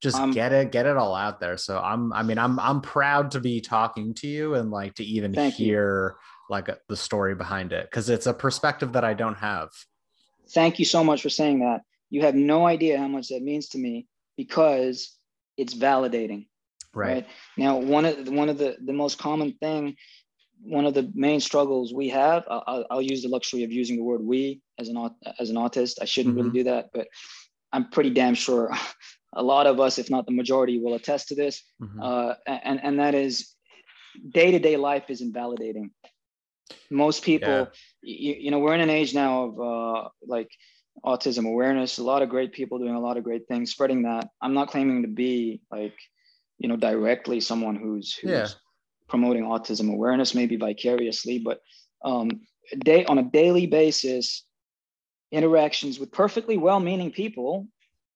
just 0.00 0.16
Um, 0.16 0.30
get 0.30 0.52
it, 0.52 0.70
get 0.70 0.86
it 0.86 0.96
all 0.96 1.14
out 1.14 1.40
there. 1.40 1.56
So 1.56 1.78
I'm, 1.78 2.12
I 2.12 2.22
mean, 2.22 2.38
I'm 2.38 2.58
I'm 2.60 2.80
proud 2.80 3.30
to 3.32 3.40
be 3.40 3.60
talking 3.60 4.14
to 4.14 4.28
you 4.28 4.54
and 4.54 4.70
like 4.70 4.94
to 4.94 5.04
even 5.04 5.34
Thank 5.34 5.58
you. 5.58 5.66
hear 5.66 6.16
like 6.50 6.68
the 6.88 6.96
story 6.96 7.34
behind 7.34 7.72
it 7.72 7.86
because 7.90 8.08
it's 8.08 8.26
a 8.26 8.32
perspective 8.32 8.92
that 8.92 9.04
I 9.04 9.14
don't 9.14 9.34
have. 9.36 9.70
thank 10.50 10.78
you 10.78 10.84
so 10.84 11.04
much 11.04 11.20
for 11.22 11.28
saying 11.30 11.58
that. 11.60 11.82
You 12.10 12.22
have 12.22 12.34
no 12.34 12.66
idea 12.66 12.96
how 12.98 13.08
much 13.08 13.28
that 13.28 13.42
means 13.42 13.68
to 13.70 13.78
me 13.78 14.06
because 14.36 15.16
it's 15.58 15.74
validating. 15.74 16.46
Right. 16.94 17.26
Now, 17.58 17.76
one 17.76 18.06
of 18.06 18.24
the, 18.24 18.30
one 18.32 18.48
of 18.48 18.56
the 18.56 18.76
the 18.84 18.94
most 18.94 19.18
common 19.18 19.52
thing, 19.60 19.96
one 20.62 20.86
of 20.86 20.94
the 20.94 21.10
main 21.14 21.40
struggles 21.40 21.92
we 21.92 22.08
have. 22.08 22.44
I'll, 22.48 22.86
I'll 22.90 23.02
use 23.02 23.22
the 23.22 23.28
luxury 23.28 23.62
of 23.64 23.72
using 23.72 23.96
the 23.96 24.04
word 24.04 24.22
"we" 24.22 24.62
as 24.78 24.88
an 24.88 24.96
as 25.38 25.50
an 25.50 25.56
autist. 25.56 25.96
I 26.00 26.06
shouldn't 26.06 26.34
really 26.36 26.50
do 26.50 26.64
that, 26.64 26.86
but 26.94 27.08
I'm 27.72 27.90
pretty 27.90 28.10
damn 28.10 28.34
sure 28.34 28.72
a 29.34 29.42
lot 29.42 29.66
of 29.66 29.78
us, 29.80 29.98
if 29.98 30.10
not 30.10 30.26
the 30.26 30.32
majority, 30.32 30.78
will 30.78 30.94
attest 30.94 31.28
to 31.28 31.34
this. 31.34 31.62
Mhm. 31.80 32.02
Uh, 32.02 32.34
and 32.46 32.80
and 32.82 32.98
that 33.00 33.14
is 33.14 33.54
day 34.30 34.50
to 34.50 34.58
day 34.58 34.76
life 34.76 35.10
is 35.10 35.20
invalidating. 35.20 35.90
Most 36.90 37.22
people, 37.22 37.68
you, 38.02 38.34
you 38.34 38.50
know, 38.50 38.58
we're 38.58 38.74
in 38.74 38.80
an 38.80 38.90
age 38.90 39.14
now 39.14 39.44
of 39.44 39.60
uh, 39.60 40.08
like 40.26 40.50
autism 41.04 41.46
awareness. 41.46 41.98
A 41.98 42.02
lot 42.02 42.22
of 42.22 42.28
great 42.28 42.52
people 42.52 42.78
doing 42.78 42.94
a 42.94 43.00
lot 43.00 43.16
of 43.16 43.24
great 43.24 43.46
things, 43.48 43.70
spreading 43.70 44.02
that. 44.02 44.28
I'm 44.40 44.54
not 44.54 44.68
claiming 44.68 45.02
to 45.02 45.08
be 45.08 45.60
like, 45.70 45.94
you 46.58 46.68
know, 46.68 46.76
directly 46.76 47.40
someone 47.40 47.76
who's 47.76 48.14
who's 48.14 48.32
Yeah. 48.32 48.48
promoting 49.08 49.44
autism 49.44 49.92
awareness, 49.92 50.34
maybe 50.34 50.56
vicariously, 50.56 51.38
but 51.38 51.60
um, 52.04 52.28
day 52.84 53.04
on 53.06 53.18
a 53.18 53.22
daily 53.22 53.66
basis, 53.66 54.44
interactions 55.32 55.98
with 55.98 56.10
perfectly 56.12 56.56
well-meaning 56.56 57.10
people, 57.12 57.68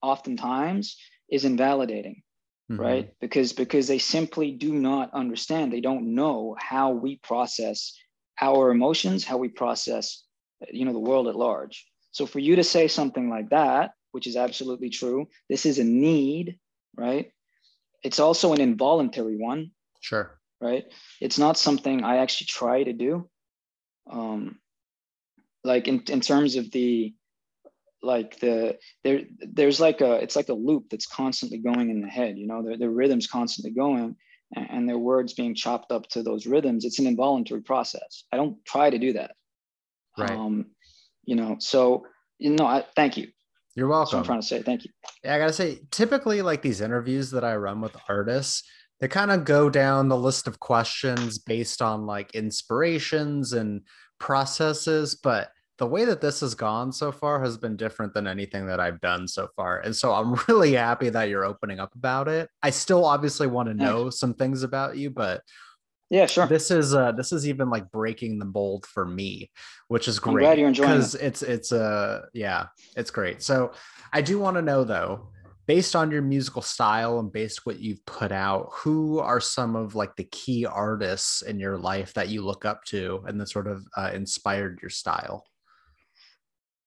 oftentimes, 0.02 0.96
is 1.30 1.44
invalidating 1.44 2.22
Mhm. 2.70 2.78
right? 2.78 3.14
Because 3.20 3.52
because 3.52 3.86
they 3.88 3.98
simply 3.98 4.52
do 4.52 4.72
not 4.72 5.12
understand. 5.14 5.72
They 5.72 5.80
don't 5.80 6.14
know 6.14 6.56
how 6.58 6.90
we 6.92 7.16
process 7.16 7.98
our 8.40 8.70
emotions 8.70 9.24
how 9.24 9.36
we 9.36 9.48
process 9.48 10.24
you 10.70 10.84
know 10.84 10.92
the 10.92 10.98
world 10.98 11.28
at 11.28 11.36
large. 11.36 11.86
So 12.12 12.26
for 12.26 12.38
you 12.38 12.56
to 12.56 12.64
say 12.64 12.88
something 12.88 13.28
like 13.30 13.50
that 13.50 13.92
which 14.12 14.26
is 14.26 14.36
absolutely 14.36 14.90
true 14.90 15.28
this 15.48 15.66
is 15.66 15.78
a 15.78 15.84
need 15.84 16.58
right? 16.96 17.32
It's 18.02 18.20
also 18.20 18.52
an 18.52 18.60
involuntary 18.60 19.36
one 19.36 19.70
Sure. 20.00 20.38
right? 20.60 20.84
It's 21.20 21.38
not 21.38 21.56
something 21.56 22.04
i 22.04 22.16
actually 22.18 22.46
try 22.46 22.82
to 22.84 22.92
do. 22.92 23.28
Um 24.10 24.58
like 25.64 25.88
in, 25.88 26.02
in 26.08 26.20
terms 26.20 26.56
of 26.56 26.70
the 26.72 27.14
like 28.02 28.38
the 28.40 28.78
there 29.04 29.22
there's 29.52 29.80
like 29.80 30.00
a 30.00 30.14
it's 30.14 30.36
like 30.36 30.48
a 30.48 30.54
loop 30.54 30.84
that's 30.90 31.06
constantly 31.06 31.58
going 31.58 31.90
in 31.90 32.00
the 32.00 32.08
head 32.08 32.36
you 32.36 32.46
know 32.46 32.62
the, 32.62 32.76
the 32.76 32.88
rhythms 32.90 33.26
constantly 33.26 33.70
going 33.70 34.16
and, 34.56 34.66
and 34.70 34.88
their 34.88 34.98
words 34.98 35.34
being 35.34 35.54
chopped 35.54 35.92
up 35.92 36.08
to 36.08 36.22
those 36.22 36.46
rhythms 36.46 36.84
it's 36.84 36.98
an 36.98 37.06
involuntary 37.06 37.62
process 37.62 38.24
i 38.32 38.36
don't 38.36 38.56
try 38.64 38.90
to 38.90 38.98
do 38.98 39.12
that 39.12 39.32
Right. 40.18 40.30
um 40.30 40.66
you 41.24 41.36
know 41.36 41.56
so 41.58 42.04
you 42.38 42.50
know 42.50 42.66
i 42.66 42.84
thank 42.96 43.16
you 43.16 43.28
You're 43.76 43.88
welcome. 43.88 44.18
i'm 44.18 44.24
trying 44.24 44.40
to 44.40 44.46
say 44.46 44.62
thank 44.62 44.84
you 44.84 44.90
Yeah, 45.24 45.36
I 45.36 45.38
gotta 45.38 45.52
say, 45.52 45.78
typically, 45.90 46.42
like 46.42 46.62
these 46.62 46.80
interviews 46.80 47.30
that 47.30 47.44
I 47.44 47.54
run 47.56 47.80
with 47.80 47.96
artists, 48.08 48.64
they 49.00 49.08
kind 49.08 49.30
of 49.30 49.44
go 49.44 49.70
down 49.70 50.08
the 50.08 50.16
list 50.16 50.46
of 50.48 50.58
questions 50.58 51.38
based 51.38 51.80
on 51.80 52.04
like 52.06 52.34
inspirations 52.34 53.52
and 53.52 53.82
processes. 54.18 55.14
But 55.14 55.48
the 55.82 55.86
way 55.88 56.04
that 56.04 56.20
this 56.20 56.38
has 56.38 56.54
gone 56.54 56.92
so 56.92 57.10
far 57.10 57.42
has 57.42 57.58
been 57.58 57.74
different 57.74 58.14
than 58.14 58.28
anything 58.28 58.68
that 58.68 58.78
I've 58.78 59.00
done 59.00 59.26
so 59.26 59.48
far. 59.56 59.80
And 59.80 59.96
so 59.96 60.12
I'm 60.12 60.34
really 60.48 60.74
happy 60.74 61.08
that 61.08 61.28
you're 61.28 61.44
opening 61.44 61.80
up 61.80 61.92
about 61.96 62.28
it. 62.28 62.48
I 62.62 62.70
still 62.70 63.04
obviously 63.04 63.48
want 63.48 63.68
to 63.68 63.74
know 63.74 64.08
some 64.08 64.32
things 64.32 64.62
about 64.62 64.96
you, 64.96 65.10
but 65.10 65.42
yeah 66.08 66.26
sure 66.26 66.46
this 66.46 66.70
is 66.70 66.94
uh 66.94 67.10
this 67.12 67.32
is 67.32 67.48
even 67.48 67.70
like 67.70 67.90
breaking 67.90 68.38
the 68.38 68.44
mold 68.44 68.84
for 68.84 69.06
me 69.06 69.50
which 69.88 70.06
is 70.08 70.18
I'm 70.18 70.34
great 70.34 70.42
glad 70.42 70.58
you're 70.58 70.68
enjoying 70.68 70.90
it. 70.90 70.94
because 70.94 71.14
it's 71.14 71.40
it's 71.40 71.72
uh 71.72 72.26
yeah 72.34 72.66
it's 72.98 73.10
great 73.10 73.40
so 73.40 73.72
i 74.12 74.20
do 74.20 74.38
want 74.38 74.56
to 74.56 74.62
know 74.62 74.84
though 74.84 75.30
based 75.66 75.96
on 75.96 76.10
your 76.10 76.20
musical 76.20 76.60
style 76.60 77.18
and 77.18 77.32
based 77.32 77.64
what 77.64 77.80
you've 77.80 78.04
put 78.04 78.30
out 78.30 78.68
who 78.72 79.20
are 79.20 79.40
some 79.40 79.74
of 79.74 79.94
like 79.94 80.14
the 80.16 80.24
key 80.24 80.66
artists 80.66 81.40
in 81.40 81.58
your 81.58 81.78
life 81.78 82.12
that 82.12 82.28
you 82.28 82.42
look 82.42 82.66
up 82.66 82.84
to 82.84 83.24
and 83.26 83.40
that 83.40 83.48
sort 83.48 83.66
of 83.66 83.82
uh, 83.96 84.10
inspired 84.12 84.80
your 84.82 84.90
style 84.90 85.46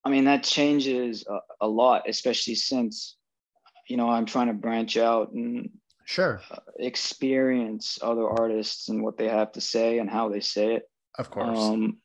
I 0.06 0.10
mean, 0.10 0.26
that 0.26 0.44
changes 0.44 1.26
a, 1.28 1.40
a 1.62 1.68
lot, 1.68 2.08
especially 2.08 2.56
since, 2.56 3.18
you 3.90 3.98
know, 3.98 4.10
I'm 4.10 4.26
trying 4.26 4.48
to 4.48 4.54
branch 4.54 4.98
out 4.98 5.32
and 5.34 5.72
sure 6.06 6.40
experience 6.78 7.98
other 8.02 8.30
artists 8.30 8.90
and 8.90 9.04
what 9.04 9.18
they 9.18 9.28
have 9.28 9.52
to 9.54 9.62
say 9.62 9.98
and 9.98 10.10
how 10.10 10.30
they 10.30 10.40
say 10.40 10.76
it. 10.76 10.84
of 11.18 11.32
course 11.32 11.58
Um, 11.58 11.98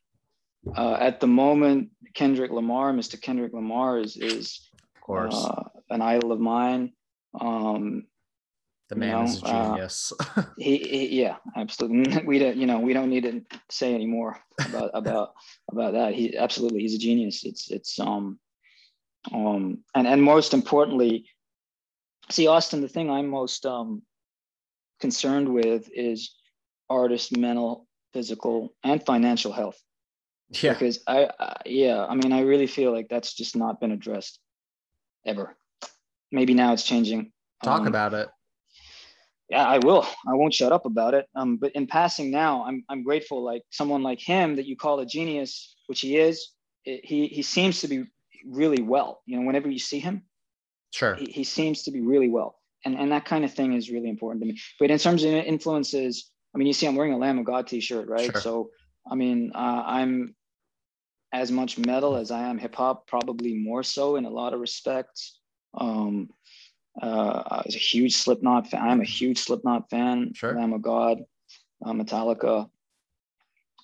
uh, 0.77 0.97
at 1.01 1.21
the 1.21 1.27
moment, 1.27 1.91
Kendrick 2.15 2.51
Lamar, 2.51 2.93
Mr. 2.93 3.21
Kendrick 3.21 3.53
Lamar, 3.53 3.99
is 3.99 4.17
is 4.17 4.69
of 4.97 5.01
course 5.03 5.35
uh, 5.35 5.65
an 5.91 6.03
idol 6.03 6.33
of 6.33 6.41
mine. 6.41 6.93
Um, 7.39 8.05
the 8.91 8.97
you 8.97 9.01
man 9.01 9.25
is 9.25 9.43
a 9.43 9.45
know, 9.45 9.51
uh, 9.51 9.65
genius 9.69 10.13
he, 10.59 10.79
he, 10.79 11.23
yeah, 11.23 11.37
absolutely. 11.57 12.23
We 12.31 12.39
don't, 12.39 12.57
you 12.57 12.67
know, 12.67 12.81
we 12.81 12.93
don't 12.93 13.09
need 13.09 13.23
to 13.23 13.43
say 13.71 13.95
any 13.95 14.07
more 14.07 14.39
about 14.69 14.91
about 14.93 15.33
about 15.73 15.93
that. 15.95 16.15
He 16.15 16.37
absolutely, 16.37 16.81
he's 16.81 16.95
a 16.97 16.99
genius. 16.99 17.45
It's 17.45 17.71
it's 17.71 17.99
um 17.99 18.39
um 19.33 19.79
and 19.95 20.07
and 20.07 20.23
most 20.23 20.53
importantly, 20.55 21.27
see 22.31 22.47
austin 22.47 22.81
the 22.81 22.89
thing 22.89 23.11
i'm 23.11 23.27
most 23.29 23.67
um, 23.67 24.03
concerned 25.01 25.49
with 25.49 25.89
is 25.93 26.37
artist 26.89 27.37
mental 27.37 27.87
physical 28.13 28.75
and 28.85 29.05
financial 29.05 29.53
health 29.53 29.79
Yeah. 30.51 30.73
because 30.75 31.01
I, 31.07 31.29
I 31.39 31.57
yeah 31.67 32.07
i 32.07 32.15
mean 32.15 32.33
i 32.33 32.41
really 32.43 32.67
feel 32.67 32.93
like 32.93 33.09
that's 33.09 33.35
just 33.35 33.57
not 33.57 33.81
been 33.81 33.93
addressed 33.93 34.39
ever 35.27 35.57
maybe 36.31 36.55
now 36.55 36.73
it's 36.73 36.85
changing 36.85 37.33
Talk 37.63 37.81
Um, 37.83 37.89
about 37.89 38.15
it. 38.15 38.29
Yeah 39.51 39.67
i 39.67 39.79
will. 39.79 40.07
I 40.27 40.35
won't 40.35 40.55
shut 40.55 40.73
up 40.73 40.87
about 40.87 41.13
it. 41.15 41.27
Um, 41.35 41.57
but 41.57 41.73
in 41.73 41.87
passing 41.87 42.31
now 42.31 42.65
i'm, 42.65 42.85
I'm 42.89 43.03
grateful 43.03 43.43
like 43.45 43.63
someone 43.71 44.03
like 44.03 44.21
him 44.21 44.57
that 44.57 44.67
you 44.67 44.77
call 44.77 45.01
a 45.01 45.07
genius 45.07 45.75
which 45.89 46.01
he 46.01 46.17
is 46.17 46.51
it, 46.85 47.05
he, 47.05 47.27
he 47.27 47.43
seems 47.43 47.81
to 47.83 47.89
be 47.89 48.05
really 48.47 48.81
well. 48.81 49.21
You 49.27 49.39
know 49.39 49.47
whenever 49.47 49.69
you 49.71 49.79
see 49.79 49.99
him 49.99 50.23
Sure. 50.93 51.15
he, 51.15 51.27
he 51.27 51.45
seems 51.45 51.83
to 51.85 51.91
be 51.91 52.01
really 52.01 52.29
well. 52.31 52.57
And 52.85 52.97
and 52.97 53.13
that 53.13 53.25
kind 53.27 53.45
of 53.45 53.53
thing 53.53 53.75
is 53.75 53.91
really 53.91 54.09
important 54.09 54.43
to 54.43 54.49
me. 54.49 54.59
But 54.79 54.91
in 54.91 54.99
terms 54.99 55.25
of 55.25 55.31
influences 55.33 56.31
i 56.55 56.59
mean 56.59 56.67
you 56.67 56.73
see 56.73 56.87
i'm 56.87 56.97
wearing 56.97 57.13
a 57.13 57.19
lamb 57.19 57.39
of 57.39 57.45
god 57.45 57.67
t-shirt 57.67 58.09
right? 58.09 58.31
Sure. 58.33 58.41
so 58.41 58.71
i 59.11 59.15
mean 59.15 59.53
uh, 59.55 59.83
i'm 59.87 60.35
as 61.33 61.53
much 61.53 61.79
metal 61.79 62.17
as 62.17 62.31
i 62.31 62.41
am 62.49 62.59
hip-hop 62.59 63.07
probably 63.07 63.55
more 63.55 63.83
so 63.83 64.17
in 64.17 64.25
a 64.25 64.31
lot 64.31 64.53
of 64.55 64.61
respects. 64.61 65.39
Um 65.75 66.31
uh 67.03 67.43
i 67.47 67.63
was 67.67 67.75
a 67.75 67.79
huge 67.79 68.15
slipknot 68.15 68.69
fan 68.69 68.83
i'm 68.89 69.01
a 69.01 69.05
huge 69.05 69.39
slipknot 69.39 69.89
fan 69.91 70.33
Sure. 70.35 70.55
lamb 70.55 70.73
of 70.73 70.83
god 70.83 71.25
uh, 71.85 71.93
metallica 71.93 72.69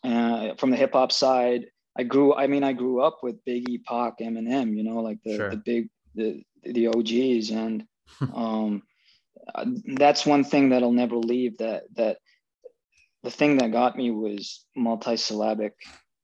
uh, 0.04 0.54
from 0.56 0.70
the 0.70 0.76
hip-hop 0.76 1.12
side 1.12 1.66
i 1.96 2.02
grew 2.02 2.34
i 2.34 2.46
mean 2.46 2.62
i 2.64 2.72
grew 2.72 3.00
up 3.00 3.18
with 3.22 3.44
biggie 3.44 3.82
Pac, 3.84 4.18
eminem 4.20 4.76
you 4.76 4.82
know 4.84 5.00
like 5.00 5.18
the, 5.24 5.36
Sure. 5.36 5.50
the 5.50 5.56
big 5.56 5.88
the 6.14 6.42
the 6.64 6.88
og's 6.88 7.50
and 7.50 7.84
um 8.34 8.82
uh, 9.54 9.64
that's 9.94 10.26
one 10.26 10.44
thing 10.44 10.70
that'll 10.70 10.92
never 10.92 11.16
leave 11.16 11.58
that 11.58 11.84
that 11.94 12.18
the 13.22 13.30
thing 13.30 13.56
that 13.58 13.72
got 13.72 13.96
me 13.96 14.10
was 14.10 14.64
multisyllabic 14.76 15.72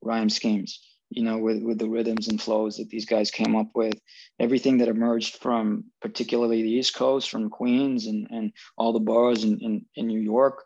rhyme 0.03 0.31
schemes 0.31 0.81
you 1.15 1.23
know 1.23 1.39
with 1.39 1.63
with 1.63 1.79
the 1.79 1.89
rhythms 1.89 2.29
and 2.29 2.41
flows 2.41 2.77
that 2.77 2.89
these 2.89 3.07
guys 3.07 3.31
came 3.31 3.55
up 3.57 3.69
with. 3.75 3.95
Everything 4.39 4.79
that 4.79 4.89
emerged 4.89 5.37
from 5.37 5.85
particularly 6.01 6.63
the 6.63 6.71
east 6.71 6.95
coast 6.95 7.31
from 7.31 7.51
queens 7.51 8.07
and 8.07 8.27
and 8.31 8.53
all 8.77 8.93
the 8.93 9.01
boroughs 9.01 9.45
in 9.45 9.59
in, 9.61 9.87
in 9.97 10.07
new 10.07 10.21
york 10.21 10.65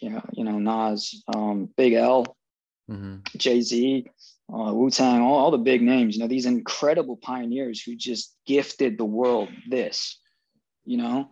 you 0.00 0.10
know 0.10 0.22
you 0.32 0.44
know 0.44 0.58
nas 0.58 1.22
um, 1.34 1.68
big 1.76 1.94
l 1.94 2.36
hmm 2.88 3.16
jay-z 3.36 4.06
uh, 4.52 4.72
wu-tang 4.74 5.22
all, 5.22 5.38
all 5.38 5.50
the 5.50 5.58
big 5.58 5.80
names 5.82 6.14
you 6.14 6.20
know 6.22 6.28
these 6.28 6.46
incredible 6.46 7.16
pioneers 7.16 7.80
who 7.82 7.96
just 7.96 8.36
gifted 8.46 8.98
the 8.98 9.04
world 9.04 9.48
this 9.68 10.18
you 10.84 10.98
know? 10.98 11.30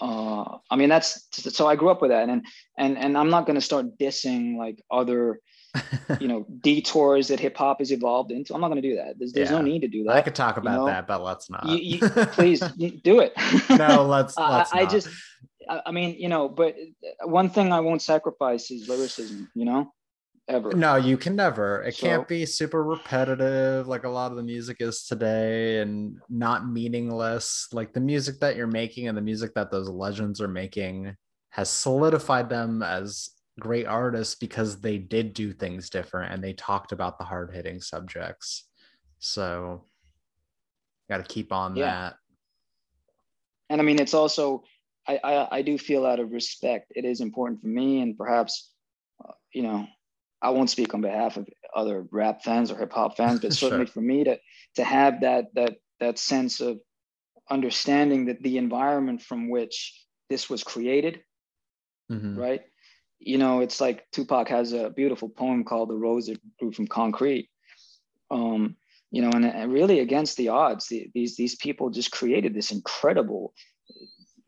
Uh 0.00 0.58
i 0.70 0.76
mean 0.76 0.88
that's 0.88 1.28
so 1.32 1.66
i 1.66 1.76
grew 1.76 1.90
up 1.90 2.00
with 2.00 2.12
that. 2.12 2.28
And 2.28 2.46
and 2.78 2.96
and 2.96 3.18
i'm 3.18 3.30
not 3.30 3.46
going 3.46 3.56
to 3.56 3.68
start 3.70 3.98
dissing 3.98 4.56
like 4.56 4.82
other 4.90 5.40
you 6.20 6.28
know 6.28 6.44
detours 6.60 7.28
that 7.28 7.40
hip 7.40 7.56
hop 7.56 7.78
has 7.78 7.90
evolved 7.92 8.30
into 8.30 8.54
i'm 8.54 8.60
not 8.60 8.68
going 8.68 8.80
to 8.80 8.86
do 8.86 8.96
that 8.96 9.18
there's, 9.18 9.32
there's 9.32 9.50
no 9.50 9.62
need 9.62 9.80
to 9.80 9.88
do 9.88 10.04
that. 10.04 10.16
I 10.16 10.20
could 10.20 10.34
talk 10.34 10.58
about 10.58 10.76
know, 10.80 10.86
that, 10.86 11.06
but 11.06 11.22
let's 11.22 11.48
not. 11.48 11.66
you, 11.66 11.76
you, 11.76 11.98
please 12.08 12.60
do 12.60 13.20
it 13.20 13.32
no, 13.70 14.04
let's. 14.04 14.36
I, 14.38 14.58
let's 14.58 14.74
I 14.74 14.82
not. 14.82 14.90
just 14.90 15.08
I, 15.68 15.80
I 15.86 15.90
mean 15.90 16.16
you 16.18 16.28
know 16.28 16.48
but 16.48 16.76
one 17.24 17.48
thing 17.48 17.72
i 17.72 17.80
won't 17.80 18.02
sacrifice 18.02 18.70
is 18.70 18.88
lyricism 18.88 19.50
you 19.54 19.64
know 19.64 19.90
ever 20.48 20.72
No, 20.72 20.96
you 20.96 21.16
can 21.16 21.36
never. 21.36 21.82
It 21.82 21.94
So- 21.94 22.06
can't 22.06 22.28
be 22.28 22.44
super 22.46 22.82
repetitive 22.82 23.86
like 23.88 24.04
a 24.04 24.08
lot 24.08 24.30
of 24.32 24.36
the 24.36 24.42
music 24.42 24.78
is 24.80 25.04
today 25.04 25.78
and 25.80 26.18
not 26.28 26.68
meaningless. 26.68 27.68
Like 27.72 27.92
the 27.92 28.00
music 28.00 28.40
that 28.40 28.56
you're 28.56 28.66
making 28.66 29.08
and 29.08 29.16
the 29.16 29.22
music 29.22 29.54
that 29.54 29.70
those 29.70 29.88
legends 29.88 30.40
are 30.40 30.48
making 30.48 31.16
has 31.50 31.70
solidified 31.70 32.48
them 32.48 32.82
as 32.82 33.30
great 33.60 33.86
artists 33.86 34.34
because 34.34 34.80
they 34.80 34.98
did 34.98 35.34
do 35.34 35.52
things 35.52 35.90
different 35.90 36.32
and 36.32 36.42
they 36.42 36.52
talked 36.54 36.92
about 36.92 37.18
the 37.18 37.24
hard 37.24 37.52
hitting 37.54 37.80
subjects. 37.80 38.68
So, 39.18 39.84
got 41.08 41.18
to 41.18 41.24
keep 41.24 41.52
on 41.52 41.76
Yeah. 41.76 41.90
that. 42.10 42.14
and 43.70 43.80
I 43.80 43.84
mean, 43.84 44.00
it's 44.00 44.14
also 44.14 44.64
I, 45.06 45.18
I 45.24 45.58
I 45.58 45.62
do 45.62 45.78
feel 45.78 46.04
out 46.06 46.20
of 46.20 46.30
respect. 46.32 46.92
It 46.94 47.04
is 47.04 47.20
important 47.20 47.60
for 47.60 47.68
me, 47.68 48.00
and 48.00 48.16
perhaps 48.16 48.72
uh, 49.24 49.32
you 49.52 49.62
know, 49.62 49.86
I 50.40 50.50
won't 50.50 50.70
speak 50.70 50.94
on 50.94 51.00
behalf 51.00 51.36
of 51.36 51.48
other 51.74 52.06
rap 52.10 52.42
fans 52.42 52.70
or 52.70 52.78
hip 52.78 52.92
hop 52.92 53.16
fans, 53.16 53.40
but 53.42 53.52
Sure. 53.52 53.68
certainly 53.70 53.86
for 53.86 54.00
me 54.00 54.24
to 54.24 54.38
to 54.76 54.84
have 54.84 55.20
that 55.22 55.46
that 55.54 55.76
that 56.00 56.18
sense 56.18 56.60
of 56.60 56.80
understanding 57.50 58.26
that 58.26 58.42
the 58.42 58.58
environment 58.58 59.22
from 59.22 59.50
which 59.50 60.06
this 60.30 60.48
was 60.48 60.62
created, 60.64 61.22
Mhm. 62.10 62.36
right? 62.38 62.62
You 63.24 63.38
know, 63.38 63.60
it's 63.60 63.80
like 63.80 64.06
Tupac 64.12 64.48
has 64.48 64.72
a 64.72 64.90
beautiful 64.90 65.28
poem 65.28 65.64
called 65.64 65.90
"The 65.90 65.96
Rose 65.96 66.26
That 66.26 66.40
Grew 66.58 66.72
from 66.72 66.86
Concrete." 66.86 67.48
Um, 68.30 68.76
you 69.10 69.20
know, 69.22 69.30
and, 69.30 69.44
and 69.44 69.72
really 69.72 70.00
against 70.00 70.36
the 70.36 70.48
odds, 70.48 70.88
the, 70.88 71.10
these 71.14 71.36
these 71.36 71.54
people 71.56 71.90
just 71.90 72.10
created 72.10 72.54
this 72.54 72.72
incredible, 72.72 73.52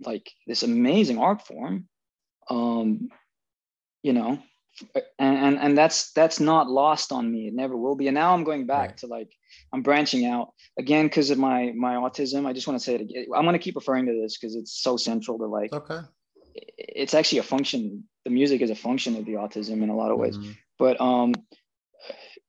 like 0.01 0.31
this 0.47 0.63
amazing 0.63 1.19
art 1.19 1.47
form. 1.47 1.89
Um, 2.51 3.09
you 4.03 4.13
know, 4.13 4.39
and, 5.19 5.37
and 5.37 5.59
and 5.59 5.79
that's 5.79 6.13
that's 6.13 6.41
not 6.41 6.69
lost 6.69 7.13
on 7.13 7.31
me. 7.31 7.49
It 7.49 7.55
never 7.55 7.77
will 7.77 7.95
be. 7.95 8.09
And 8.09 8.15
now 8.15 8.35
I'm 8.35 8.45
going 8.45 8.67
back 8.67 8.91
Right. 8.91 8.97
to 8.99 9.07
like 9.07 9.33
I'm 9.73 9.83
branching 9.83 10.27
out 10.27 10.53
again 10.79 11.07
because 11.07 11.31
of 11.31 11.39
my 11.39 11.73
my 11.77 11.95
autism. 11.95 12.47
I 12.47 12.53
just 12.53 12.67
want 12.67 12.79
to 12.79 12.85
say 12.85 12.95
it 12.97 13.01
again. 13.03 13.27
I'm 13.35 13.45
going 13.45 13.53
to 13.55 13.59
keep 13.59 13.77
referring 13.77 14.07
to 14.07 14.21
this 14.21 14.37
because 14.37 14.57
it's 14.57 14.73
so 14.83 14.97
central 14.97 15.39
to 15.39 15.47
like 15.47 15.73
okay. 15.73 16.01
it's 16.55 17.15
actually 17.15 17.39
a 17.39 17.45
function. 17.45 18.05
The 18.25 18.31
music 18.31 18.63
is 18.63 18.71
a 18.71 18.75
function 18.75 19.17
of 19.17 19.25
the 19.25 19.33
autism 19.35 19.83
in 19.83 19.89
a 19.91 19.97
lot 19.97 20.11
of 20.11 20.19
ways. 20.19 20.39
Mhm. 20.39 20.57
but 20.79 21.01
um, 21.01 21.33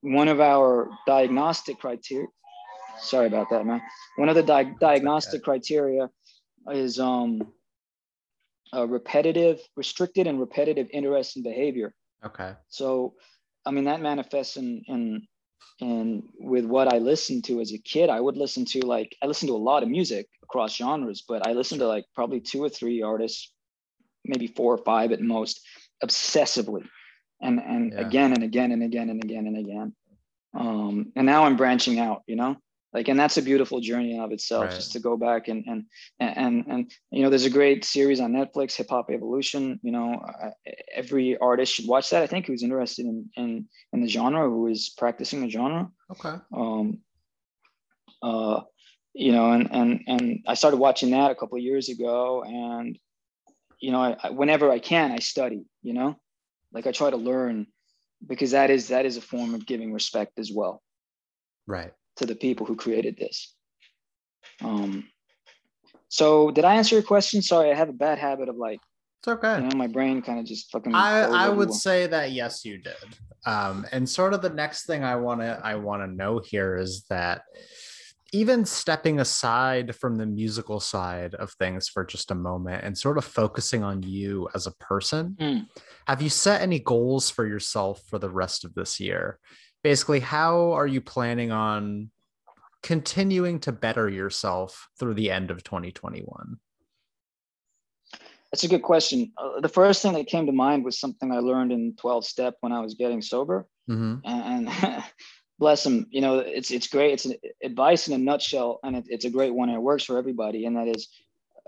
one 0.01 0.27
of 0.27 0.39
our 0.39 0.89
diagnostic 1.07 1.79
criteria 1.79 2.27
sorry 2.99 3.27
about 3.27 3.49
that 3.49 3.65
man. 3.65 3.81
One 4.17 4.29
of 4.29 4.35
the 4.35 4.43
di- 4.43 4.73
diagnostic 4.79 5.43
criteria 5.43 6.09
is 6.71 6.99
um, 6.99 7.41
a 8.73 8.87
repetitive 8.87 9.59
restricted 9.75 10.27
and 10.27 10.39
repetitive 10.39 10.87
interest 10.91 11.37
in 11.37 11.43
behavior. 11.43 11.93
Okay. 12.25 12.53
so 12.67 13.13
i 13.65 13.71
mean 13.71 13.83
that 13.85 14.01
manifests 14.01 14.57
in 14.57 14.81
in 14.87 15.27
in 15.79 16.23
with 16.39 16.65
what 16.65 16.91
i 16.91 16.97
listened 16.97 17.43
to 17.43 17.59
as 17.61 17.71
a 17.73 17.77
kid. 17.77 18.09
I 18.09 18.19
would 18.19 18.37
listen 18.37 18.65
to 18.73 18.79
like 18.85 19.15
i 19.21 19.25
listened 19.27 19.49
to 19.49 19.55
a 19.55 19.67
lot 19.71 19.83
of 19.83 19.89
music 19.89 20.25
across 20.41 20.75
genres 20.75 21.23
but 21.27 21.45
i 21.47 21.51
listened 21.53 21.79
to 21.81 21.87
like 21.87 22.05
probably 22.15 22.39
two 22.39 22.63
or 22.63 22.69
three 22.69 23.01
artists 23.01 23.53
maybe 24.27 24.47
four 24.47 24.73
or 24.73 24.77
five 24.83 25.11
at 25.11 25.21
most 25.21 25.61
obsessively 26.03 26.83
and 27.41 27.59
and 27.59 27.93
Yeah. 27.93 28.01
again 28.01 28.33
and 28.33 28.43
again 28.43 28.71
and 28.71 28.83
again 28.83 29.09
and 29.09 29.23
again 29.23 29.47
and 29.47 29.57
again 29.57 29.95
um 30.57 31.11
and 31.15 31.25
now 31.25 31.43
i'm 31.45 31.57
branching 31.57 31.99
out 31.99 32.23
you 32.27 32.35
know 32.35 32.55
like 32.93 33.09
and 33.09 33.19
that's 33.19 33.37
a 33.37 33.41
beautiful 33.41 33.81
journey 33.81 34.13
in 34.15 34.21
of 34.21 34.31
itself 34.31 34.63
Right. 34.67 34.75
just 34.75 34.93
to 34.93 34.99
go 34.99 35.17
back 35.17 35.47
and 35.49 35.65
and 35.67 35.85
and 36.19 36.65
and 36.67 36.91
you 37.11 37.23
know 37.23 37.29
there's 37.29 37.45
a 37.45 37.49
great 37.49 37.83
series 37.83 38.19
on 38.21 38.31
netflix 38.31 38.75
hip 38.75 38.87
hop 38.89 39.09
evolution 39.11 39.79
you 39.83 39.91
know 39.91 40.13
uh, 40.13 40.51
every 40.93 41.37
artist 41.37 41.73
should 41.73 41.87
watch 41.87 42.09
that 42.09 42.23
i 42.23 42.27
think 42.27 42.45
who's 42.45 42.63
interested 42.63 43.05
in 43.05 43.29
in 43.35 43.67
in 43.93 44.01
the 44.01 44.07
genre 44.07 44.49
who 44.49 44.67
is 44.67 44.89
practicing 44.97 45.41
the 45.41 45.49
genre 45.49 45.89
Okay. 46.11 46.35
um 46.55 46.99
uh 48.21 48.61
you 49.13 49.31
know 49.31 49.51
and 49.51 49.69
and 49.71 50.01
and 50.07 50.39
i 50.47 50.53
started 50.53 50.77
watching 50.77 51.11
that 51.11 51.31
a 51.31 51.35
couple 51.35 51.57
of 51.57 51.63
years 51.63 51.89
ago 51.89 52.43
and 52.43 52.97
you 53.85 53.91
know 53.91 54.01
I, 54.01 54.17
I 54.23 54.29
whenever 54.31 54.71
i 54.71 54.79
can 54.79 55.11
i 55.11 55.19
study 55.19 55.61
you 55.83 55.93
know 55.93 56.15
like 56.73 56.87
i 56.87 56.91
try 56.91 57.09
to 57.11 57.17
learn 57.17 57.67
because 58.25 58.51
that 58.51 58.69
is 58.71 58.87
that 58.87 59.05
is 59.05 59.15
a 59.17 59.21
form 59.21 59.53
of 59.53 59.65
giving 59.65 59.93
respect 59.93 60.39
as 60.39 60.51
well 60.51 60.81
Right. 61.67 61.91
to 62.17 62.25
the 62.25 62.35
people 62.35 62.65
who 62.65 62.75
created 62.75 63.15
this 63.17 63.53
um 64.63 64.91
so 66.07 66.49
did 66.51 66.65
i 66.65 66.75
answer 66.75 66.95
your 66.95 67.03
question 67.03 67.41
sorry 67.41 67.71
i 67.71 67.75
have 67.75 67.89
a 67.89 67.99
bad 68.07 68.17
habit 68.17 68.49
of 68.49 68.55
like 68.55 68.79
It's 69.19 69.27
okay. 69.27 69.57
you 69.61 69.67
know 69.67 69.77
my 69.77 69.87
brain 69.87 70.21
kind 70.23 70.39
of 70.39 70.45
just 70.45 70.71
fucking 70.71 70.95
I, 70.95 71.45
I 71.45 71.49
would 71.49 71.73
say 71.73 72.07
that 72.07 72.31
yes, 72.31 72.63
you 72.65 72.77
did. 72.77 72.95
Um, 73.45 73.85
and 73.91 74.09
sort 74.09 74.33
of 74.33 74.41
the 74.41 74.49
next 74.49 74.85
thing 74.87 75.03
I 75.03 75.15
want 75.17 75.41
to 75.41 75.59
I 75.63 75.75
want 75.75 76.01
to 76.03 76.07
know 76.07 76.39
here 76.39 76.77
is 76.77 77.03
that 77.09 77.41
even 78.35 78.65
stepping 78.65 79.19
aside 79.21 79.95
from 79.95 80.17
the 80.17 80.25
musical 80.25 80.81
side 80.81 81.33
of 81.35 81.53
things 81.53 81.87
for 81.87 82.03
just 82.03 82.31
a 82.31 82.35
moment 82.35 82.83
and 82.83 82.97
sort 82.97 83.17
of 83.17 83.23
focusing 83.23 83.81
on 83.81 84.03
you 84.03 84.49
as 84.53 84.67
a 84.67 84.71
person, 84.73 85.37
Mm. 85.39 85.69
have 86.07 86.21
you 86.21 86.29
set 86.29 86.61
any 86.61 86.79
goals 86.79 87.29
for 87.29 87.45
yourself 87.47 88.03
for 88.09 88.19
the 88.19 88.29
rest 88.29 88.65
of 88.65 88.73
this 88.75 88.99
year? 88.99 89.39
Basically, 89.83 90.19
how 90.19 90.73
are 90.73 90.87
you 90.87 90.99
planning 90.99 91.51
on 91.53 92.11
continuing 92.83 93.59
to 93.61 93.71
better 93.71 94.09
yourself 94.09 94.89
through 94.99 95.13
the 95.13 95.31
end 95.31 95.49
of 95.49 95.63
2021? 95.63 96.59
That's 98.51 98.65
a 98.65 98.67
good 98.67 98.83
question. 98.83 99.31
Uh, 99.37 99.61
the 99.61 99.69
first 99.69 100.01
thing 100.01 100.13
that 100.13 100.27
came 100.27 100.45
to 100.45 100.51
mind 100.51 100.83
was 100.83 100.99
something 100.99 101.31
I 101.31 101.39
learned 101.39 101.71
in 101.71 101.95
12 101.95 102.25
step 102.25 102.55
when 102.59 102.73
I 102.73 102.81
was 102.81 102.95
getting 102.95 103.21
sober. 103.21 103.65
Mhm. 103.89 104.21
And, 104.25 104.67
and 104.69 104.69
bless 105.59 105.85
him, 105.85 106.07
you 106.09 106.21
know, 106.21 106.39
it's 106.39 106.71
it's 106.71 106.87
great. 106.87 107.13
It's 107.13 107.25
an 107.25 107.35
advice 107.63 108.07
in 108.07 108.13
a 108.13 108.17
nutshell, 108.17 108.79
and 108.83 108.95
it, 108.97 109.05
it's 109.07 109.25
a 109.25 109.29
great 109.29 109.53
one. 109.53 109.69
And 109.69 109.77
it 109.77 109.81
works 109.81 110.03
for 110.03 110.17
everybody. 110.17 110.65
And 110.65 110.75
that 110.77 110.87
is 110.87 111.09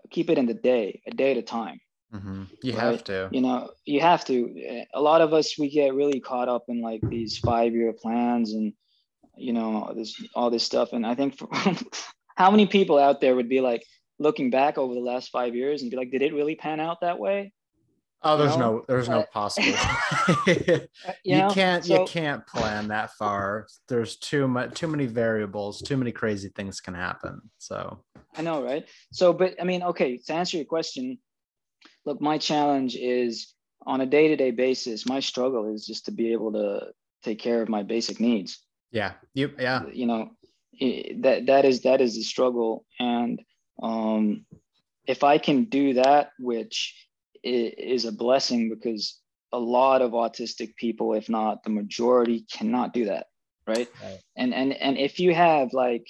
keep 0.10 0.30
it 0.30 0.38
in 0.38 0.46
the 0.46 0.54
day, 0.54 1.02
a 1.08 1.12
day 1.12 1.32
at 1.32 1.38
a 1.38 1.42
time. 1.42 1.80
Mm-hmm. 2.14 2.44
You 2.64 2.74
right? 2.74 2.82
have 2.82 3.04
to. 3.06 3.30
You 3.32 3.42
know, 3.42 3.72
you 3.86 4.02
have 4.02 4.26
to. 4.26 4.86
A 4.94 5.02
lot 5.02 5.22
of 5.22 5.34
us 5.34 5.58
we 5.58 5.70
get 5.70 5.94
really 5.94 6.20
caught 6.20 6.50
up 6.50 6.66
in 6.68 6.82
like 6.82 7.02
these 7.10 7.38
five 7.38 7.74
year 7.74 7.94
plans 7.94 8.54
and 8.54 8.74
you 9.36 9.54
know 9.54 9.94
this 9.96 10.22
all 10.36 10.50
this 10.50 10.64
stuff. 10.64 10.94
And 10.94 11.06
I 11.06 11.16
think 11.16 11.38
for, 11.38 11.50
how 12.36 12.52
many 12.52 12.68
people 12.68 12.98
out 12.98 13.22
there 13.22 13.36
would 13.36 13.50
be 13.50 13.62
like 13.62 13.84
looking 14.20 14.50
back 14.50 14.78
over 14.78 14.94
the 14.94 15.00
last 15.00 15.30
five 15.30 15.56
years 15.56 15.82
and 15.82 15.92
be 15.92 15.98
like, 15.98 16.12
did 16.12 16.22
it 16.22 16.34
really 16.34 16.56
pan 16.56 16.80
out 16.80 17.02
that 17.02 17.20
way? 17.20 17.54
Oh, 18.24 18.38
there's 18.38 18.58
know? 18.58 18.78
no, 18.78 18.86
there's 18.88 19.08
no 19.10 19.20
Uh, 19.22 19.26
possible. 19.32 19.78
You, 20.58 20.88
you 21.24 21.38
know? 21.38 21.50
can't, 21.52 21.86
So- 21.86 22.02
you 22.02 22.08
can't 22.08 22.46
plan 22.48 22.88
that 22.90 23.12
far. 23.14 23.68
There's 23.88 24.18
too 24.18 24.48
much, 24.48 24.74
too 24.74 24.88
many 24.88 25.06
variables. 25.06 25.82
Too 25.82 25.98
many 25.98 26.12
crazy 26.12 26.50
things 26.56 26.82
can 26.82 26.94
happen. 26.94 27.42
So 27.58 28.04
I 28.36 28.42
know, 28.42 28.64
right? 28.64 28.86
So, 29.12 29.34
but 29.34 29.56
I 29.62 29.64
mean, 29.64 29.84
okay, 29.84 30.18
to 30.18 30.34
answer 30.34 30.58
your 30.58 30.66
question, 30.66 31.18
look, 32.06 32.22
my 32.22 32.38
challenge 32.38 32.96
is 32.96 33.54
on 33.86 34.02
a 34.02 34.06
day 34.06 34.28
to 34.30 34.36
day 34.36 34.52
basis, 34.52 35.06
my 35.06 35.20
struggle 35.20 35.74
is 35.74 35.86
just 35.86 36.06
to 36.06 36.12
be 36.12 36.34
able 36.34 36.52
to 36.54 36.88
take 37.24 37.40
care 37.40 37.62
of 37.62 37.70
my 37.70 37.84
basic 37.84 38.20
needs. 38.20 38.60
yeah, 38.92 39.14
you, 39.34 39.52
yeah, 39.60 39.84
You 39.94 40.06
know, 40.08 40.30
that 41.22 41.46
that 41.48 41.66
is 41.66 41.82
that 41.82 42.02
is 42.02 42.16
the 42.16 42.24
struggle, 42.24 42.86
and 43.00 43.42
um, 43.82 44.46
if 45.08 45.24
I 45.24 45.38
can 45.38 45.66
do 45.66 45.94
that, 45.96 46.32
which 46.40 46.94
is 47.48 48.06
a 48.06 48.12
blessing 48.12 48.70
because 48.70 49.20
a 49.54 49.60
lot 49.60 50.02
of 50.02 50.12
autistic 50.12 50.76
people, 50.76 51.14
if 51.14 51.30
not 51.30 51.64
the 51.64 51.70
majority, 51.70 52.46
cannot 52.52 52.94
do 52.94 53.06
that, 53.06 53.28
right? 53.66 53.88
Right. 54.02 54.20
And 54.36 54.54
and 54.54 54.74
and 54.74 54.98
if 54.98 55.20
you 55.20 55.34
have 55.34 55.74
like 55.74 56.08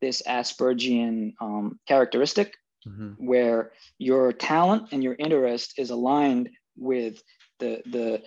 this 0.00 0.22
Aspergian 0.26 1.32
um, 1.40 1.78
characteristic, 1.86 2.54
Mhm. 2.86 3.16
where 3.18 3.72
your 3.98 4.32
talent 4.32 4.92
and 4.92 5.02
your 5.02 5.16
interest 5.18 5.74
is 5.78 5.90
aligned 5.90 6.48
with 6.76 7.20
the 7.58 7.82
the 7.90 8.22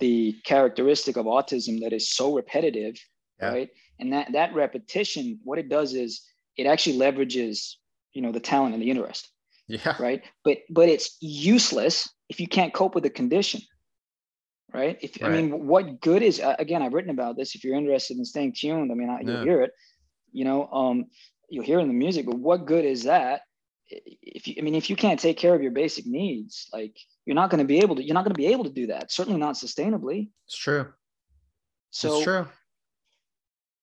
the 0.00 0.32
characteristic 0.44 1.16
of 1.16 1.26
autism 1.26 1.80
that 1.82 1.92
is 1.92 2.10
so 2.10 2.34
repetitive 2.34 2.96
Yeah. 3.40 3.50
right 3.52 3.70
and 4.00 4.12
that 4.12 4.32
that 4.32 4.54
repetition 4.54 5.38
what 5.44 5.58
it 5.58 5.68
does 5.68 5.94
is 5.94 6.22
it 6.56 6.66
actually 6.66 6.98
leverages 6.98 7.76
you 8.14 8.22
know 8.22 8.32
the 8.32 8.40
talent 8.40 8.74
and 8.74 8.82
the 8.82 8.90
interest 8.90 9.30
yeah, 9.70 9.94
right? 10.00 10.22
But 10.44 10.58
but 10.68 10.88
it's 10.88 11.16
useless 11.20 12.08
if 12.28 12.40
you 12.40 12.46
can't 12.48 12.72
cope 12.74 12.94
with 12.94 13.04
the 13.04 13.10
condition 13.10 13.60
right? 14.72 14.98
If 15.02 15.12
i 15.24 15.28
mean 15.28 15.66
what 15.66 16.00
good 16.00 16.22
is 16.22 16.40
again 16.64 16.80
i've 16.82 16.92
written 16.94 17.10
about 17.10 17.36
this. 17.36 17.54
If 17.56 17.64
you're 17.64 17.74
interested 17.74 18.16
in 18.18 18.24
staying 18.24 18.52
tuned 18.60 18.90
i 18.92 18.94
mean 18.94 19.10
I, 19.10 19.20
you'll 19.20 19.38
Yeah. 19.38 19.42
hear 19.50 19.62
it 19.62 19.72
you 20.32 20.44
know 20.44 20.68
um 20.80 21.06
you'll 21.48 21.64
hear 21.64 21.80
in 21.80 21.88
the 21.88 21.94
music 22.04 22.26
but 22.26 22.36
what 22.38 22.66
good 22.66 22.84
is 22.84 23.02
that? 23.04 23.40
If 23.88 24.46
you 24.46 24.54
i 24.58 24.62
mean 24.62 24.76
if 24.76 24.88
you 24.90 24.96
can't 25.04 25.18
take 25.26 25.38
care 25.38 25.54
of 25.56 25.62
your 25.62 25.72
basic 25.72 26.06
needs 26.06 26.68
like 26.72 26.94
you're 27.26 27.34
not 27.40 27.50
going 27.50 27.58
to 27.66 27.70
be 27.74 27.80
able 27.80 27.96
to 27.96 28.02
you're 28.04 28.14
not 28.14 28.24
going 28.24 28.34
to 28.38 28.38
be 28.46 28.52
able 28.54 28.64
to 28.70 28.70
do 28.80 28.86
that 28.92 29.10
certainly 29.10 29.40
not 29.40 29.56
sustainably. 29.56 30.30
It's 30.46 30.56
true. 30.66 30.86
so 31.90 32.08
it's 32.14 32.24
true. 32.24 32.46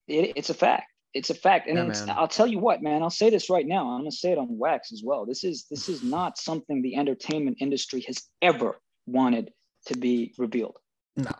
it, 0.07 0.33
it's 0.39 0.49
a 0.49 0.53
fact 0.65 0.87
it's 1.17 1.29
a 1.29 1.33
fact 1.35 1.67
and 1.67 1.77
Yeah, 1.77 2.15
i'll 2.17 2.27
tell 2.27 2.47
you 2.47 2.59
what 2.59 2.81
man 2.81 3.01
i'll 3.03 3.09
say 3.21 3.29
this 3.29 3.49
right 3.49 3.67
now 3.67 3.89
i'm 3.91 3.99
going 4.01 4.09
to 4.11 4.15
say 4.15 4.31
it 4.31 4.37
on 4.37 4.47
wax 4.57 4.91
as 4.91 5.01
well 5.03 5.25
this 5.25 5.43
is 5.43 5.65
this 5.69 5.89
is 5.89 6.03
not 6.17 6.37
something 6.37 6.81
the 6.81 6.95
entertainment 6.95 7.57
industry 7.59 8.01
has 8.07 8.17
ever 8.41 8.79
wanted 9.05 9.51
to 9.87 9.97
be 9.97 10.33
revealed 10.37 10.77
No. 11.15 11.31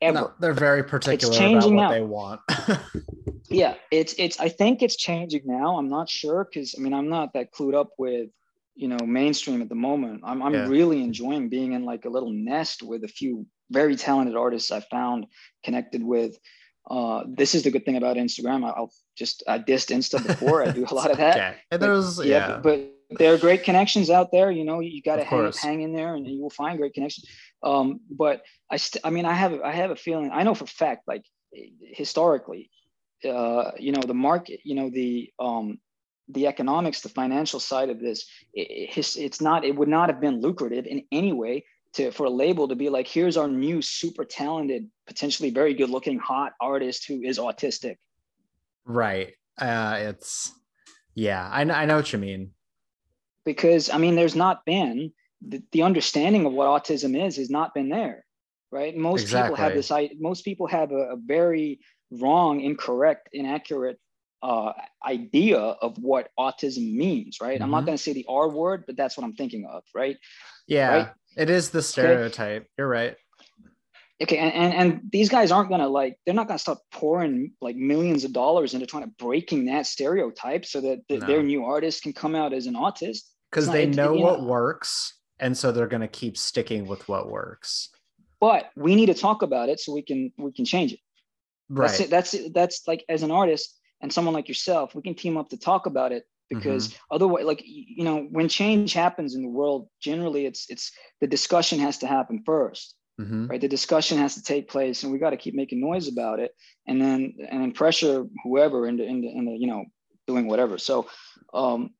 ever 0.00 0.14
No, 0.20 0.32
they're 0.40 0.52
very 0.54 0.82
particular 0.84 1.34
about 1.34 1.38
changing 1.50 1.74
what 1.76 1.82
now. 1.82 1.90
they 1.90 2.02
want. 2.02 2.40
yeah 3.50 3.74
it's 3.90 4.14
it's 4.18 4.38
i 4.40 4.48
think 4.48 4.82
it's 4.82 4.96
changing 4.96 5.42
now 5.44 5.78
i'm 5.78 5.88
not 5.88 6.08
sure 6.08 6.44
because 6.44 6.74
i 6.76 6.80
mean 6.82 6.92
i'm 6.92 7.08
not 7.08 7.32
that 7.32 7.52
clued 7.52 7.74
up 7.74 7.90
with 7.98 8.28
you 8.74 8.88
know 8.88 8.98
mainstream 9.06 9.62
at 9.62 9.68
the 9.68 9.74
moment 9.74 10.20
i'm, 10.24 10.42
I'm 10.42 10.52
Yeah. 10.54 10.68
really 10.68 11.02
enjoying 11.02 11.48
being 11.48 11.72
in 11.72 11.84
like 11.84 12.04
a 12.04 12.10
little 12.10 12.30
nest 12.32 12.82
with 12.82 13.04
a 13.04 13.08
few 13.08 13.46
very 13.70 13.96
talented 13.96 14.36
artists 14.36 14.70
i 14.70 14.80
found 14.80 15.26
connected 15.64 16.02
with 16.02 16.38
uh, 16.90 17.24
this 17.26 17.54
is 17.54 17.62
the 17.62 17.70
good 17.70 17.84
thing 17.84 17.96
about 17.96 18.16
instagram 18.16 18.64
I- 18.64 18.70
i'll 18.70 18.92
just 19.16 19.42
i 19.46 19.58
dissed 19.58 19.94
insta 19.94 20.24
before 20.26 20.62
i 20.62 20.70
do 20.70 20.86
a 20.90 20.94
lot 20.94 21.10
of 21.10 21.18
that 21.18 21.36
okay. 21.36 21.56
And 21.70 21.82
there's, 21.82 22.18
yeah, 22.18 22.24
yeah. 22.24 22.60
but, 22.62 22.62
but 22.62 23.18
there 23.18 23.32
are 23.32 23.38
great 23.38 23.64
connections 23.64 24.10
out 24.10 24.32
there. 24.32 24.50
You 24.50 24.64
know, 24.64 24.80
you 24.80 25.02
got 25.02 25.16
to 25.16 25.24
hang, 25.24 25.52
hang 25.52 25.80
in 25.80 25.94
there, 25.94 26.14
and 26.14 26.26
you 26.26 26.40
will 26.40 26.50
find 26.50 26.78
great 26.78 26.94
connections. 26.94 27.26
Um, 27.62 28.00
but 28.10 28.42
I, 28.70 28.76
st- 28.76 29.04
I 29.04 29.10
mean, 29.10 29.24
I 29.24 29.32
have, 29.32 29.60
I 29.62 29.72
have 29.72 29.90
a 29.90 29.96
feeling. 29.96 30.30
I 30.32 30.42
know 30.42 30.54
for 30.54 30.64
a 30.64 30.68
fact, 30.68 31.02
like 31.06 31.24
historically, 31.80 32.70
uh, 33.24 33.72
you 33.78 33.92
know, 33.92 34.02
the 34.02 34.14
market, 34.14 34.60
you 34.64 34.74
know, 34.74 34.90
the 34.90 35.32
um, 35.38 35.78
the 36.30 36.46
economics, 36.46 37.00
the 37.00 37.08
financial 37.08 37.58
side 37.58 37.88
of 37.88 38.00
this, 38.00 38.26
it, 38.52 38.92
it's, 38.98 39.16
it's 39.16 39.40
not, 39.40 39.64
it 39.64 39.74
would 39.74 39.88
not 39.88 40.10
have 40.10 40.20
been 40.20 40.42
lucrative 40.42 40.84
in 40.84 41.02
any 41.10 41.32
way 41.32 41.64
to 41.98 42.10
for 42.10 42.24
a 42.26 42.30
label 42.44 42.66
to 42.68 42.74
be 42.74 42.88
like, 42.88 43.06
here's 43.06 43.36
our 43.36 43.48
new 43.48 43.82
super 43.82 44.24
talented, 44.24 44.82
potentially 45.06 45.50
very 45.50 45.74
good 45.74 45.90
looking, 45.90 46.18
hot 46.18 46.52
artist 46.60 47.06
who 47.08 47.22
is 47.22 47.38
autistic. 47.38 47.96
Right. 48.84 49.34
Uh, 49.60 49.96
it's, 50.10 50.52
yeah, 51.14 51.42
I, 51.50 51.62
I 51.62 51.84
know 51.86 51.96
what 51.96 52.12
you 52.12 52.18
mean. 52.18 52.52
because 53.44 53.90
I 53.90 53.98
mean, 53.98 54.14
there's 54.14 54.36
not 54.36 54.64
been 54.64 55.12
the, 55.40 55.62
the 55.72 55.82
understanding 55.82 56.46
of 56.46 56.52
what 56.52 56.66
autism 56.66 57.12
is 57.26 57.36
has 57.36 57.50
not 57.50 57.74
been 57.74 57.88
there, 57.88 58.24
right? 58.70 58.96
Most 58.96 59.26
people 59.28 59.56
have 59.56 59.74
this. 59.74 59.90
I 59.90 60.10
most 60.18 60.44
people 60.44 60.66
have 60.66 60.92
a, 60.92 61.02
a 61.14 61.16
very 61.16 61.80
wrong, 62.10 62.60
incorrect, 62.60 63.28
inaccurate 63.32 63.98
uh, 64.42 64.72
idea 65.06 65.58
of 65.58 65.98
what 65.98 66.30
autism 66.38 66.94
means, 66.94 67.38
right? 67.40 67.60
I'm 67.60 67.70
not 67.70 67.82
Mhm. 67.82 67.86
going 67.86 67.98
to 67.98 68.02
say 68.02 68.12
the 68.12 68.26
R 68.28 68.48
word, 68.48 68.84
but 68.86 68.96
that's 68.96 69.16
what 69.16 69.24
I'm 69.24 69.34
thinking 69.34 69.66
of, 69.66 69.82
right? 69.94 70.16
Yeah. 70.66 70.88
Right? 70.90 71.08
It 71.38 71.48
is 71.50 71.70
the 71.70 71.82
stereotype. 71.82 72.66
You're 72.76 72.88
right. 72.88 73.16
Okay, 74.20 74.36
and, 74.38 74.52
and 74.52 74.74
and 74.74 75.00
these 75.12 75.28
guys 75.28 75.52
aren't 75.52 75.70
gonna 75.70 75.88
like 75.88 76.18
they're 76.26 76.34
not 76.34 76.48
gonna 76.48 76.58
stop 76.58 76.80
pouring 76.90 77.52
like 77.60 77.76
millions 77.76 78.24
of 78.24 78.32
dollars 78.32 78.74
into 78.74 78.84
trying 78.86 79.04
to 79.04 79.10
breaking 79.18 79.66
that 79.66 79.86
stereotype 79.86 80.64
so 80.66 80.80
that 80.80 81.06
th- 81.08 81.20
their 81.20 81.42
new 81.42 81.64
artist 81.64 82.02
can 82.02 82.12
come 82.12 82.34
out 82.34 82.52
as 82.52 82.66
an 82.66 82.74
autist. 82.74 83.20
Because 83.50 83.70
they 83.70 83.84
it- 83.84 83.94
know 83.94 84.14
you 84.14 84.22
what 84.24 84.40
know- 84.40 84.46
works. 84.46 85.14
And 85.40 85.56
so 85.56 85.70
they're 85.70 85.86
going 85.86 86.00
to 86.00 86.08
keep 86.08 86.36
sticking 86.36 86.84
with 86.88 87.08
what 87.08 87.30
works. 87.30 87.90
But 88.40 88.70
we 88.74 88.96
need 88.96 89.06
to 89.06 89.14
talk 89.14 89.42
about 89.42 89.68
it 89.68 89.78
so 89.78 89.92
we 89.92 90.02
can 90.02 90.32
we 90.36 90.52
can 90.52 90.64
change 90.64 90.92
it. 90.94 90.98
That's 91.70 92.00
Right. 92.00 92.08
it. 92.08 92.10
That's 92.10 92.34
it. 92.34 92.52
That's 92.54 92.82
like 92.88 93.04
as 93.08 93.22
an 93.22 93.30
artist 93.30 93.78
and 94.00 94.12
someone 94.12 94.34
like 94.34 94.48
yourself, 94.48 94.96
we 94.96 95.02
can 95.02 95.14
team 95.14 95.36
up 95.36 95.48
to 95.50 95.56
talk 95.56 95.86
about 95.86 96.10
it 96.10 96.24
because 96.48 96.88
Mm-hmm. 96.88 97.12
otherwise, 97.12 97.44
like 97.44 97.62
you 97.64 98.04
know, 98.04 98.26
when 98.30 98.48
change 98.48 98.86
happens 98.86 99.24
in 99.26 99.34
the 99.34 99.40
world, 99.40 99.78
generally 99.90 100.38
it's 100.38 100.58
it's 100.62 100.86
the 101.16 101.22
discussion 101.22 101.78
has 101.78 101.98
to 101.98 102.06
happen 102.06 102.42
first, 102.44 102.94
hmm 103.18 103.46
right? 103.48 103.60
The 103.60 103.68
discussion 103.68 104.18
has 104.18 104.34
to 104.34 104.42
take 104.42 104.68
place, 104.68 105.02
and 105.02 105.12
we 105.12 105.18
got 105.18 105.30
to 105.30 105.36
keep 105.36 105.54
making 105.54 105.80
noise 105.80 106.08
about 106.08 106.40
it, 106.40 106.52
and 106.86 107.00
then 107.00 107.34
and 107.50 107.62
then 107.62 107.72
pressure 107.72 108.24
whoever 108.44 108.86
into 108.86 109.04
into, 109.04 109.28
into 109.28 109.56
you 109.58 109.66
know 109.68 109.84
doing 110.26 110.46
whatever. 110.48 110.78
So, 110.78 111.06
um, 111.54 111.90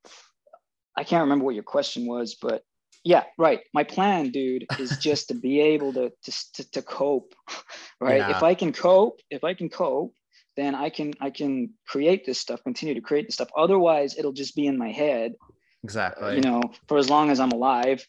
I 0.97 1.05
can't 1.05 1.23
remember 1.23 1.45
what 1.45 1.55
your 1.55 1.65
question 1.65 2.07
was, 2.07 2.37
but 2.41 2.63
yeah, 3.05 3.25
right. 3.39 3.61
My 3.75 3.85
plan, 3.85 4.31
dude, 4.31 4.67
is 4.77 4.99
just 4.99 5.29
to 5.29 5.35
be 5.35 5.61
able 5.61 5.93
to 5.95 6.11
to 6.25 6.33
to, 6.55 6.71
to 6.73 6.83
cope, 6.83 7.35
right? 8.01 8.25
Yeah. 8.25 8.29
If 8.29 8.43
I 8.43 8.55
can 8.55 8.73
cope, 8.73 9.21
if 9.31 9.45
I 9.45 9.55
can 9.55 9.69
cope, 9.71 10.15
then 10.59 10.75
I 10.75 10.91
can 10.91 11.15
I 11.21 11.31
can 11.31 11.75
create 11.87 12.27
this 12.27 12.39
stuff, 12.41 12.65
continue 12.65 12.95
to 12.95 13.01
create 13.01 13.27
this 13.27 13.37
stuff. 13.37 13.51
Otherwise, 13.57 14.19
it'll 14.19 14.33
just 14.33 14.57
be 14.57 14.67
in 14.67 14.77
my 14.77 14.91
head, 14.91 15.35
Exactly. 15.85 16.35
you 16.35 16.41
know, 16.41 16.61
for 16.89 16.99
as 16.99 17.09
long 17.09 17.31
as 17.31 17.39
I'm 17.39 17.53
alive. 17.53 18.05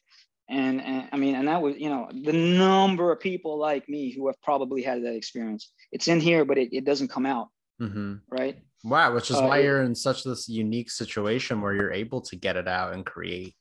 And, 0.49 0.81
and 0.81 1.09
I 1.13 1.17
mean, 1.17 1.35
and 1.35 1.47
that 1.47 1.61
was, 1.61 1.75
you 1.77 1.89
know, 1.89 2.09
the 2.11 2.33
number 2.33 3.11
of 3.11 3.19
people 3.19 3.59
like 3.59 3.87
me 3.87 4.11
who 4.11 4.25
have 4.25 4.41
probably 4.41 4.81
had 4.81 5.03
that 5.03 5.13
experience. 5.13 5.71
It's 5.91 6.07
in 6.07 6.19
here, 6.19 6.43
but 6.43 6.57
it, 6.57 6.69
it 6.75 6.85
doesn't 6.85 7.09
come 7.09 7.27
out, 7.27 7.49
hmm 7.79 8.15
right? 8.31 8.57
Wow. 8.83 9.13
Which 9.13 9.29
is 9.29 9.37
Uh, 9.37 9.45
why 9.47 9.59
you're 9.59 9.83
in 9.83 9.93
such 9.93 10.23
this 10.23 10.49
unique 10.49 10.89
situation 10.89 11.61
where 11.61 11.75
you're 11.75 11.93
able 11.93 12.21
to 12.21 12.35
get 12.35 12.55
it 12.57 12.67
out 12.67 12.93
and 12.95 13.05
create. 13.05 13.53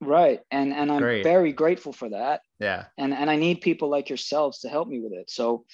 Right. 0.00 0.40
And 0.50 0.72
and 0.72 0.90
I'm 0.90 1.02
Great. 1.02 1.24
very 1.24 1.52
grateful 1.52 1.92
for 1.92 2.08
that. 2.08 2.40
Yeah. 2.58 2.86
and 2.96 3.12
and 3.12 3.28
I 3.28 3.36
need 3.36 3.60
people 3.60 3.90
like 3.90 4.08
yourselves 4.08 4.60
to 4.60 4.68
help 4.70 4.88
me 4.88 4.98
with 5.00 5.12
it. 5.12 5.28
So 5.28 5.66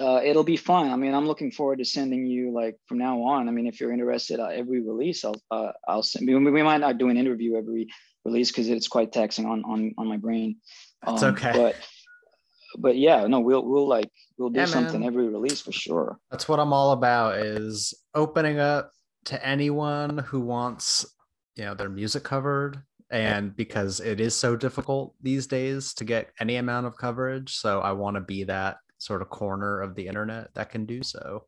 uh, 0.00 0.20
it'll 0.24 0.44
be 0.44 0.56
fun. 0.56 0.90
I 0.90 0.96
mean, 0.96 1.14
I'm 1.14 1.26
looking 1.26 1.52
forward 1.52 1.78
to 1.78 1.84
sending 1.84 2.26
you 2.26 2.52
like 2.52 2.76
from 2.86 2.98
now 2.98 3.22
on. 3.22 3.48
I 3.48 3.52
mean, 3.52 3.66
if 3.66 3.80
you're 3.80 3.92
interested, 3.92 4.40
uh, 4.40 4.46
every 4.46 4.80
release, 4.80 5.24
I'll 5.24 5.40
uh, 5.50 5.72
I'll 5.86 6.02
send. 6.02 6.26
We, 6.26 6.34
we 6.36 6.62
might 6.62 6.80
not 6.80 6.98
do 6.98 7.08
an 7.10 7.16
interview 7.16 7.56
every 7.56 7.88
release 8.24 8.50
because 8.50 8.68
it's 8.68 8.88
quite 8.88 9.12
taxing 9.12 9.46
on 9.46 9.62
on 9.64 9.94
on 9.98 10.08
my 10.08 10.16
brain. 10.16 10.56
It's 11.06 11.22
Um, 11.22 11.34
okay. 11.34 11.52
But 11.54 11.76
but 12.78 12.96
yeah, 12.96 13.26
no, 13.26 13.40
we'll 13.40 13.64
we'll 13.64 13.88
like 13.88 14.10
we'll 14.38 14.50
do 14.50 14.60
Yeah, 14.60 14.66
something 14.66 15.00
man. 15.00 15.08
every 15.08 15.28
release 15.28 15.60
for 15.60 15.72
sure. 15.72 16.18
That's 16.30 16.48
what 16.48 16.60
I'm 16.60 16.72
all 16.72 16.92
about 16.92 17.36
is 17.38 17.92
opening 18.14 18.58
up 18.58 18.90
to 19.26 19.46
anyone 19.46 20.18
who 20.18 20.40
wants, 20.40 21.04
you 21.56 21.64
know, 21.64 21.74
their 21.74 21.90
music 21.90 22.24
covered. 22.24 22.82
And 23.12 23.56
because 23.56 23.98
it 23.98 24.20
is 24.20 24.36
so 24.36 24.54
difficult 24.54 25.16
these 25.20 25.48
days 25.48 25.94
to 25.94 26.04
get 26.04 26.30
any 26.38 26.56
amount 26.56 26.86
of 26.86 26.96
coverage. 26.96 27.56
So 27.56 27.80
I 27.80 27.90
want 27.90 28.14
to 28.14 28.20
be 28.20 28.44
that 28.44 28.76
sort 29.00 29.22
of 29.22 29.28
corner 29.28 29.80
of 29.80 29.94
the 29.94 30.06
internet 30.06 30.54
that 30.54 30.70
can 30.70 30.86
do 30.86 31.02
so. 31.02 31.46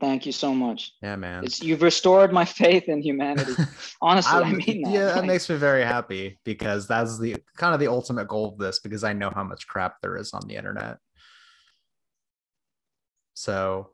Thank 0.00 0.26
you 0.26 0.32
so 0.32 0.54
much. 0.54 0.92
Yeah, 1.02 1.16
man. 1.16 1.44
It's 1.44 1.62
you've 1.62 1.80
restored 1.80 2.32
my 2.32 2.44
faith 2.62 2.84
in 2.88 3.00
humanity. 3.00 3.54
Honestly, 4.02 4.32
I 4.32 4.52
mean 4.52 4.82
that. 4.82 4.92
Yeah, 4.92 5.14
that 5.14 5.24
makes 5.24 5.48
me 5.48 5.56
very 5.56 5.84
happy 5.84 6.38
because 6.44 6.86
that's 6.86 7.18
the 7.18 7.36
kind 7.56 7.72
of 7.72 7.80
the 7.80 7.88
ultimate 7.88 8.28
goal 8.28 8.48
of 8.48 8.58
this 8.58 8.80
because 8.80 9.04
I 9.04 9.12
know 9.12 9.30
how 9.30 9.44
much 9.44 9.66
crap 9.66 10.00
there 10.02 10.16
is 10.16 10.34
on 10.34 10.42
the 10.46 10.56
internet. 10.56 10.98
So 13.34 13.90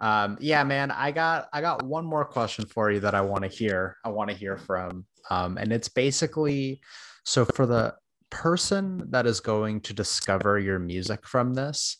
um 0.00 0.36
yeah 0.40 0.64
man 0.64 0.90
i 0.90 1.12
got 1.12 1.48
i 1.52 1.60
got 1.60 1.82
one 1.84 2.04
more 2.04 2.24
question 2.24 2.66
for 2.66 2.90
you 2.90 2.98
that 2.98 3.14
i 3.14 3.20
want 3.20 3.42
to 3.42 3.48
hear 3.48 3.96
i 4.04 4.08
want 4.08 4.28
to 4.28 4.36
hear 4.36 4.56
from 4.56 5.06
um 5.30 5.56
and 5.56 5.72
it's 5.72 5.88
basically 5.88 6.80
so 7.24 7.44
for 7.44 7.64
the 7.64 7.94
person 8.34 9.06
that 9.10 9.26
is 9.26 9.40
going 9.40 9.80
to 9.80 9.92
discover 9.94 10.58
your 10.58 10.78
music 10.78 11.26
from 11.26 11.54
this 11.54 11.98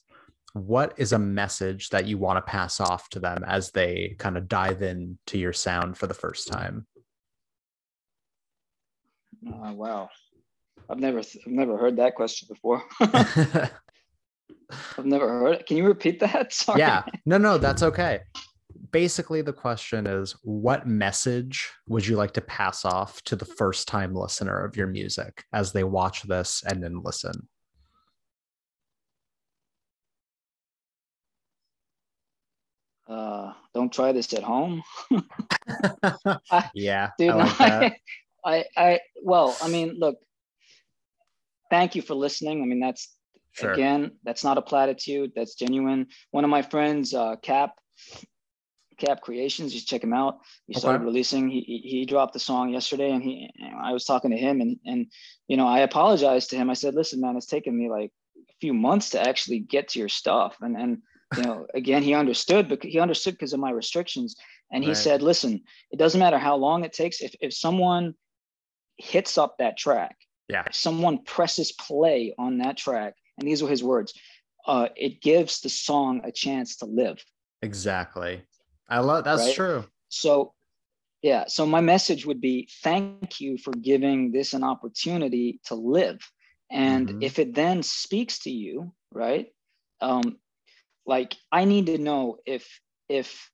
what 0.55 0.95
is 0.97 1.13
a 1.13 1.19
message 1.19 1.91
that 1.91 2.07
you 2.07 2.17
want 2.17 2.37
to 2.37 2.51
pass 2.51 2.81
off 2.81 3.09
to 3.11 3.19
them 3.19 3.45
as 3.47 3.73
they 3.73 4.15
kind 4.19 4.37
of 4.37 4.49
dive 4.49 4.83
into 4.83 5.37
your 5.37 5.53
sound 5.53 5.99
for 5.99 6.07
the 6.07 6.15
first 6.15 6.47
time? 6.47 6.87
Uh, 9.47 9.73
wow, 9.73 10.09
I've 10.89 11.01
never 11.01 11.19
I've 11.19 11.47
never 11.47 11.77
heard 11.77 11.97
that 11.97 12.15
question 12.15 12.49
before. 12.49 12.85
I've 13.01 13.71
never 15.05 15.29
heard 15.29 15.57
it. 15.57 15.67
Can 15.67 15.77
you 15.77 15.87
repeat 15.87 16.21
that? 16.21 16.53
Sorry. 16.53 16.79
Yeah, 16.79 17.03
no, 17.27 17.37
no, 17.37 17.59
that's 17.59 17.83
okay. 17.83 18.21
Basically, 18.91 19.43
the 19.43 19.53
question 19.53 20.07
is 20.07 20.37
what 20.43 20.87
message 20.87 21.71
would 21.89 22.07
you 22.07 22.17
like 22.17 22.33
to 22.33 22.41
pass 22.41 22.85
off 22.85 23.23
to 23.23 23.37
the 23.37 23.45
first 23.45 23.89
time 23.89 24.15
listener 24.15 24.65
of 24.65 24.77
your 24.77 24.87
music 24.87 25.45
as 25.53 25.73
they 25.73 25.85
watch 25.85 26.23
this 26.23 26.63
and 26.67 26.83
then 26.83 27.03
listen? 27.03 27.49
uh, 33.09 33.53
don't 33.75 33.93
try 33.93 34.13
this 34.13 34.33
at 34.33 34.43
home. 34.43 34.83
yeah, 36.75 37.11
dude. 37.19 37.31
I, 37.31 37.35
like 37.35 37.61
I, 37.61 37.97
I, 38.45 38.65
I, 38.77 39.01
well, 39.23 39.57
I 39.63 39.69
mean, 39.69 39.97
look. 39.99 40.17
Thank 41.71 41.95
you 41.95 42.03
for 42.03 42.15
listening. 42.15 42.63
I 42.63 42.67
mean, 42.67 42.79
that's 42.79 43.17
sure. 43.53 43.73
again, 43.73 44.13
that's 44.23 44.45
not 44.45 44.59
a 44.59 44.63
platitude. 44.63 45.33
That's 45.35 45.55
genuine. 45.55 46.07
One 46.31 46.45
of 46.45 46.51
my 46.51 46.63
friends, 46.63 47.15
uh, 47.15 47.37
Cap, 47.37 47.73
Cap 48.99 49.21
Creations, 49.21 49.73
just 49.73 49.89
check 49.89 50.03
him 50.03 50.13
out. 50.13 50.39
He 50.67 50.75
started 50.75 50.99
okay. 50.99 51.07
releasing. 51.07 51.49
He, 51.49 51.61
he 51.61 51.79
he 51.79 52.05
dropped 52.07 52.33
the 52.33 52.39
song 52.39 52.71
yesterday, 52.71 53.11
and 53.11 53.23
he. 53.23 53.51
I 53.81 53.93
was 53.93 54.05
talking 54.05 54.31
to 54.31 54.37
him, 54.37 54.61
and 54.61 54.79
and 54.85 55.07
you 55.49 55.57
know, 55.57 55.67
I 55.67 55.81
apologized 55.81 56.51
to 56.51 56.57
him. 56.57 56.71
I 56.71 56.75
said, 56.75 56.95
"Listen, 56.95 57.21
man, 57.21 57.37
it's 57.37 57.47
taken 57.47 57.77
me 57.77 57.91
like 57.91 58.11
a 58.37 58.55
few 58.61 58.75
months 58.75 59.11
to 59.11 59.21
actually 59.21 59.61
get 59.61 59.89
to 59.89 59.99
your 59.99 60.09
stuff," 60.09 60.57
and 60.61 60.77
and 60.77 61.03
you 61.37 61.43
know 61.43 61.67
again 61.75 62.03
he 62.03 62.15
understood 62.15 62.69
but 62.69 62.83
he 62.83 62.99
understood 62.99 63.35
because 63.35 63.53
of 63.53 63.61
my 63.61 63.71
restrictions 63.71 64.37
and 64.73 64.83
he 64.83 64.91
right. 64.91 64.97
said 64.97 65.23
listen 65.23 65.63
it 65.91 65.99
doesn't 65.99 66.21
matter 66.21 66.39
how 66.39 66.57
long 66.57 66.85
it 66.85 66.93
takes 66.93 67.21
if, 67.21 67.35
if 67.41 67.53
someone 67.53 68.15
hits 68.97 69.39
up 69.39 69.57
that 69.59 69.77
track 69.77 70.17
yeah 70.49 70.65
someone 70.73 71.23
presses 71.25 71.73
play 71.73 72.35
on 72.39 72.59
that 72.59 72.77
track 72.77 73.15
and 73.39 73.49
these 73.49 73.63
were 73.63 73.69
his 73.69 73.83
words 73.83 74.15
uh, 74.67 74.89
it 74.97 75.21
gives 75.21 75.61
the 75.61 75.69
song 75.69 76.23
a 76.25 76.33
chance 76.33 76.77
to 76.77 76.87
live 76.87 77.23
exactly 77.63 78.43
i 78.89 78.99
love 78.99 79.25
that's 79.25 79.47
right? 79.47 79.55
true 79.55 79.85
so 80.09 80.53
yeah 81.23 81.45
so 81.49 81.67
my 81.67 81.81
message 81.81 82.27
would 82.27 82.41
be 82.41 82.69
thank 82.83 83.41
you 83.41 83.57
for 83.59 83.73
giving 83.73 84.31
this 84.31 84.53
an 84.53 84.63
opportunity 84.63 85.61
to 85.65 85.75
live 85.75 86.19
and 86.71 87.09
mm-hmm. 87.09 87.23
if 87.23 87.39
it 87.39 87.55
then 87.55 87.83
speaks 87.83 88.41
to 88.41 88.51
you 88.51 88.93
right 89.13 89.49
um, 90.01 90.39
like 91.07 91.35
i 91.51 91.65
need 91.65 91.87
to 91.87 91.99
know 91.99 92.37
if 92.47 92.81
if 93.09 93.51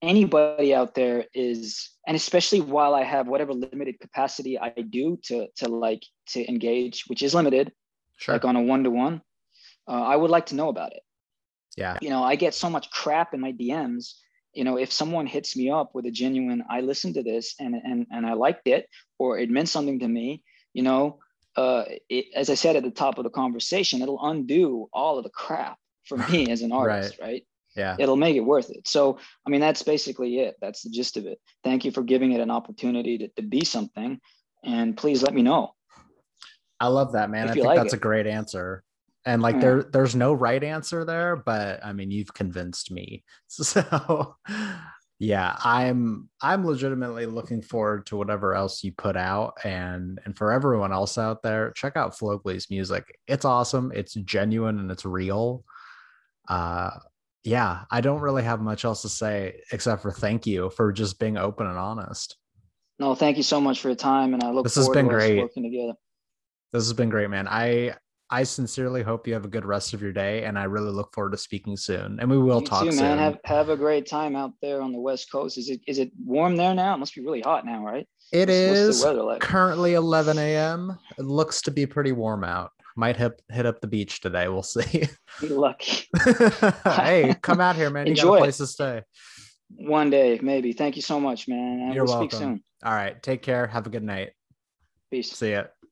anybody 0.00 0.74
out 0.74 0.94
there 0.94 1.26
is 1.32 1.90
and 2.06 2.16
especially 2.16 2.60
while 2.60 2.94
i 2.94 3.04
have 3.04 3.28
whatever 3.28 3.52
limited 3.52 4.00
capacity 4.00 4.58
i 4.58 4.70
do 4.70 5.18
to 5.22 5.46
to 5.56 5.68
like 5.68 6.02
to 6.26 6.46
engage 6.48 7.04
which 7.06 7.22
is 7.22 7.34
limited 7.34 7.72
sure. 8.18 8.34
like 8.34 8.44
on 8.44 8.56
a 8.56 8.62
one-to-one 8.62 9.22
uh, 9.88 10.02
i 10.02 10.16
would 10.16 10.30
like 10.30 10.46
to 10.46 10.56
know 10.56 10.68
about 10.68 10.92
it 10.92 11.02
yeah 11.76 11.98
you 12.00 12.10
know 12.10 12.22
i 12.22 12.36
get 12.36 12.54
so 12.54 12.68
much 12.68 12.90
crap 12.90 13.34
in 13.34 13.40
my 13.40 13.52
dms 13.52 14.14
you 14.52 14.64
know 14.64 14.76
if 14.76 14.92
someone 14.92 15.26
hits 15.26 15.56
me 15.56 15.70
up 15.70 15.94
with 15.94 16.06
a 16.06 16.10
genuine 16.10 16.62
i 16.68 16.80
listened 16.80 17.14
to 17.14 17.22
this 17.22 17.54
and 17.58 17.74
and 17.74 18.06
and 18.10 18.26
i 18.26 18.32
liked 18.32 18.66
it 18.66 18.88
or 19.18 19.38
it 19.38 19.50
meant 19.50 19.68
something 19.68 19.98
to 19.98 20.08
me 20.08 20.42
you 20.72 20.82
know 20.82 21.18
uh, 21.54 21.84
it, 22.08 22.26
as 22.34 22.48
i 22.48 22.54
said 22.54 22.76
at 22.76 22.82
the 22.82 22.90
top 22.90 23.18
of 23.18 23.24
the 23.24 23.30
conversation 23.30 24.00
it'll 24.00 24.24
undo 24.26 24.88
all 24.92 25.18
of 25.18 25.24
the 25.24 25.30
crap 25.30 25.76
for 26.04 26.18
me 26.18 26.46
as 26.50 26.62
an 26.62 26.72
artist, 26.72 27.18
right. 27.20 27.26
right? 27.26 27.46
Yeah. 27.76 27.96
It'll 27.98 28.16
make 28.16 28.36
it 28.36 28.40
worth 28.40 28.70
it. 28.70 28.86
So, 28.86 29.18
I 29.46 29.50
mean, 29.50 29.60
that's 29.60 29.82
basically 29.82 30.40
it. 30.40 30.56
That's 30.60 30.82
the 30.82 30.90
gist 30.90 31.16
of 31.16 31.26
it. 31.26 31.40
Thank 31.64 31.84
you 31.84 31.90
for 31.90 32.02
giving 32.02 32.32
it 32.32 32.40
an 32.40 32.50
opportunity 32.50 33.18
to, 33.18 33.28
to 33.28 33.42
be 33.42 33.64
something. 33.64 34.20
And 34.62 34.96
please 34.96 35.22
let 35.22 35.32
me 35.32 35.42
know. 35.42 35.74
I 36.78 36.88
love 36.88 37.12
that, 37.12 37.30
man. 37.30 37.48
I 37.48 37.52
think 37.52 37.64
like 37.64 37.78
that's 37.78 37.94
it. 37.94 37.96
a 37.96 38.00
great 38.00 38.26
answer. 38.26 38.84
And 39.24 39.40
like 39.40 39.60
there, 39.60 39.84
there's 39.84 40.16
no 40.16 40.32
right 40.32 40.62
answer 40.62 41.04
there, 41.04 41.36
but 41.36 41.84
I 41.84 41.92
mean, 41.92 42.10
you've 42.10 42.34
convinced 42.34 42.90
me. 42.90 43.24
So 43.48 44.36
yeah, 45.18 45.54
I'm 45.62 46.28
I'm 46.40 46.66
legitimately 46.66 47.26
looking 47.26 47.62
forward 47.62 48.06
to 48.06 48.16
whatever 48.16 48.54
else 48.56 48.82
you 48.82 48.90
put 48.90 49.16
out. 49.16 49.58
And 49.62 50.18
and 50.24 50.36
for 50.36 50.50
everyone 50.50 50.92
else 50.92 51.16
out 51.16 51.44
there, 51.44 51.70
check 51.76 51.96
out 51.96 52.18
Flowgli's 52.18 52.70
music. 52.70 53.04
It's 53.28 53.44
awesome, 53.44 53.92
it's 53.94 54.14
genuine 54.14 54.80
and 54.80 54.90
it's 54.90 55.04
real 55.04 55.64
uh, 56.48 56.90
yeah, 57.44 57.84
I 57.90 58.00
don't 58.00 58.20
really 58.20 58.42
have 58.42 58.60
much 58.60 58.84
else 58.84 59.02
to 59.02 59.08
say 59.08 59.60
except 59.72 60.02
for 60.02 60.12
thank 60.12 60.46
you 60.46 60.70
for 60.70 60.92
just 60.92 61.18
being 61.18 61.36
open 61.36 61.66
and 61.66 61.78
honest. 61.78 62.36
No, 62.98 63.14
thank 63.14 63.36
you 63.36 63.42
so 63.42 63.60
much 63.60 63.80
for 63.80 63.88
your 63.88 63.96
time, 63.96 64.34
and 64.34 64.44
I 64.44 64.50
look. 64.50 64.64
This 64.64 64.76
has 64.76 64.88
been 64.88 65.08
great. 65.08 65.38
Working 65.40 65.64
together. 65.64 65.94
This 66.72 66.84
has 66.84 66.92
been 66.92 67.08
great, 67.08 67.30
man. 67.30 67.48
I 67.48 67.94
I 68.32 68.44
sincerely 68.44 69.02
hope 69.02 69.26
you 69.26 69.34
have 69.34 69.44
a 69.44 69.48
good 69.48 69.66
rest 69.66 69.92
of 69.92 70.00
your 70.00 70.10
day, 70.10 70.44
and 70.44 70.58
I 70.58 70.64
really 70.64 70.90
look 70.90 71.12
forward 71.12 71.32
to 71.32 71.38
speaking 71.38 71.76
soon. 71.76 72.18
And 72.18 72.30
we 72.30 72.38
will 72.38 72.60
you 72.60 72.66
talk 72.66 72.84
too, 72.84 72.92
soon. 72.92 73.04
Man, 73.04 73.18
have 73.18 73.38
have 73.44 73.68
a 73.68 73.76
great 73.76 74.06
time 74.06 74.34
out 74.34 74.52
there 74.62 74.80
on 74.80 74.90
the 74.90 74.98
west 74.98 75.30
coast. 75.30 75.58
Is 75.58 75.68
it 75.68 75.82
is 75.86 75.98
it 75.98 76.10
warm 76.24 76.56
there 76.56 76.74
now? 76.74 76.94
It 76.94 76.96
must 76.96 77.14
be 77.14 77.20
really 77.20 77.42
hot 77.42 77.66
now, 77.66 77.84
right? 77.84 78.08
It 78.32 78.48
what's, 78.48 78.50
is 78.50 79.04
like? 79.04 79.42
currently 79.42 79.92
11 79.92 80.38
a.m. 80.38 80.98
It 81.18 81.26
looks 81.26 81.60
to 81.62 81.70
be 81.70 81.84
pretty 81.84 82.12
warm 82.12 82.42
out. 82.42 82.70
Might 82.96 83.18
hit 83.18 83.42
hit 83.50 83.66
up 83.66 83.82
the 83.82 83.86
beach 83.86 84.22
today. 84.22 84.48
We'll 84.48 84.62
see. 84.62 85.04
Be 85.42 85.48
lucky. 85.48 86.08
hey, 86.84 87.36
come 87.42 87.60
out 87.60 87.76
here, 87.76 87.90
man. 87.90 88.08
Enjoy 88.08 88.22
you 88.22 88.30
got 88.30 88.36
a 88.36 88.44
place 88.44 88.60
it. 88.60 88.62
to 88.62 88.66
stay. 88.66 89.02
One 89.76 90.08
day, 90.08 90.40
maybe. 90.42 90.72
Thank 90.72 90.96
you 90.96 91.02
so 91.02 91.20
much, 91.20 91.48
man. 91.48 91.92
You're 91.92 92.04
we'll 92.06 92.20
welcome. 92.20 92.64
All 92.82 92.94
right. 92.94 93.22
Take 93.22 93.42
care. 93.42 93.66
Have 93.66 93.86
a 93.86 93.90
good 93.90 94.02
night. 94.02 94.30
Peace. 95.10 95.32
See 95.32 95.52
ya. 95.52 95.64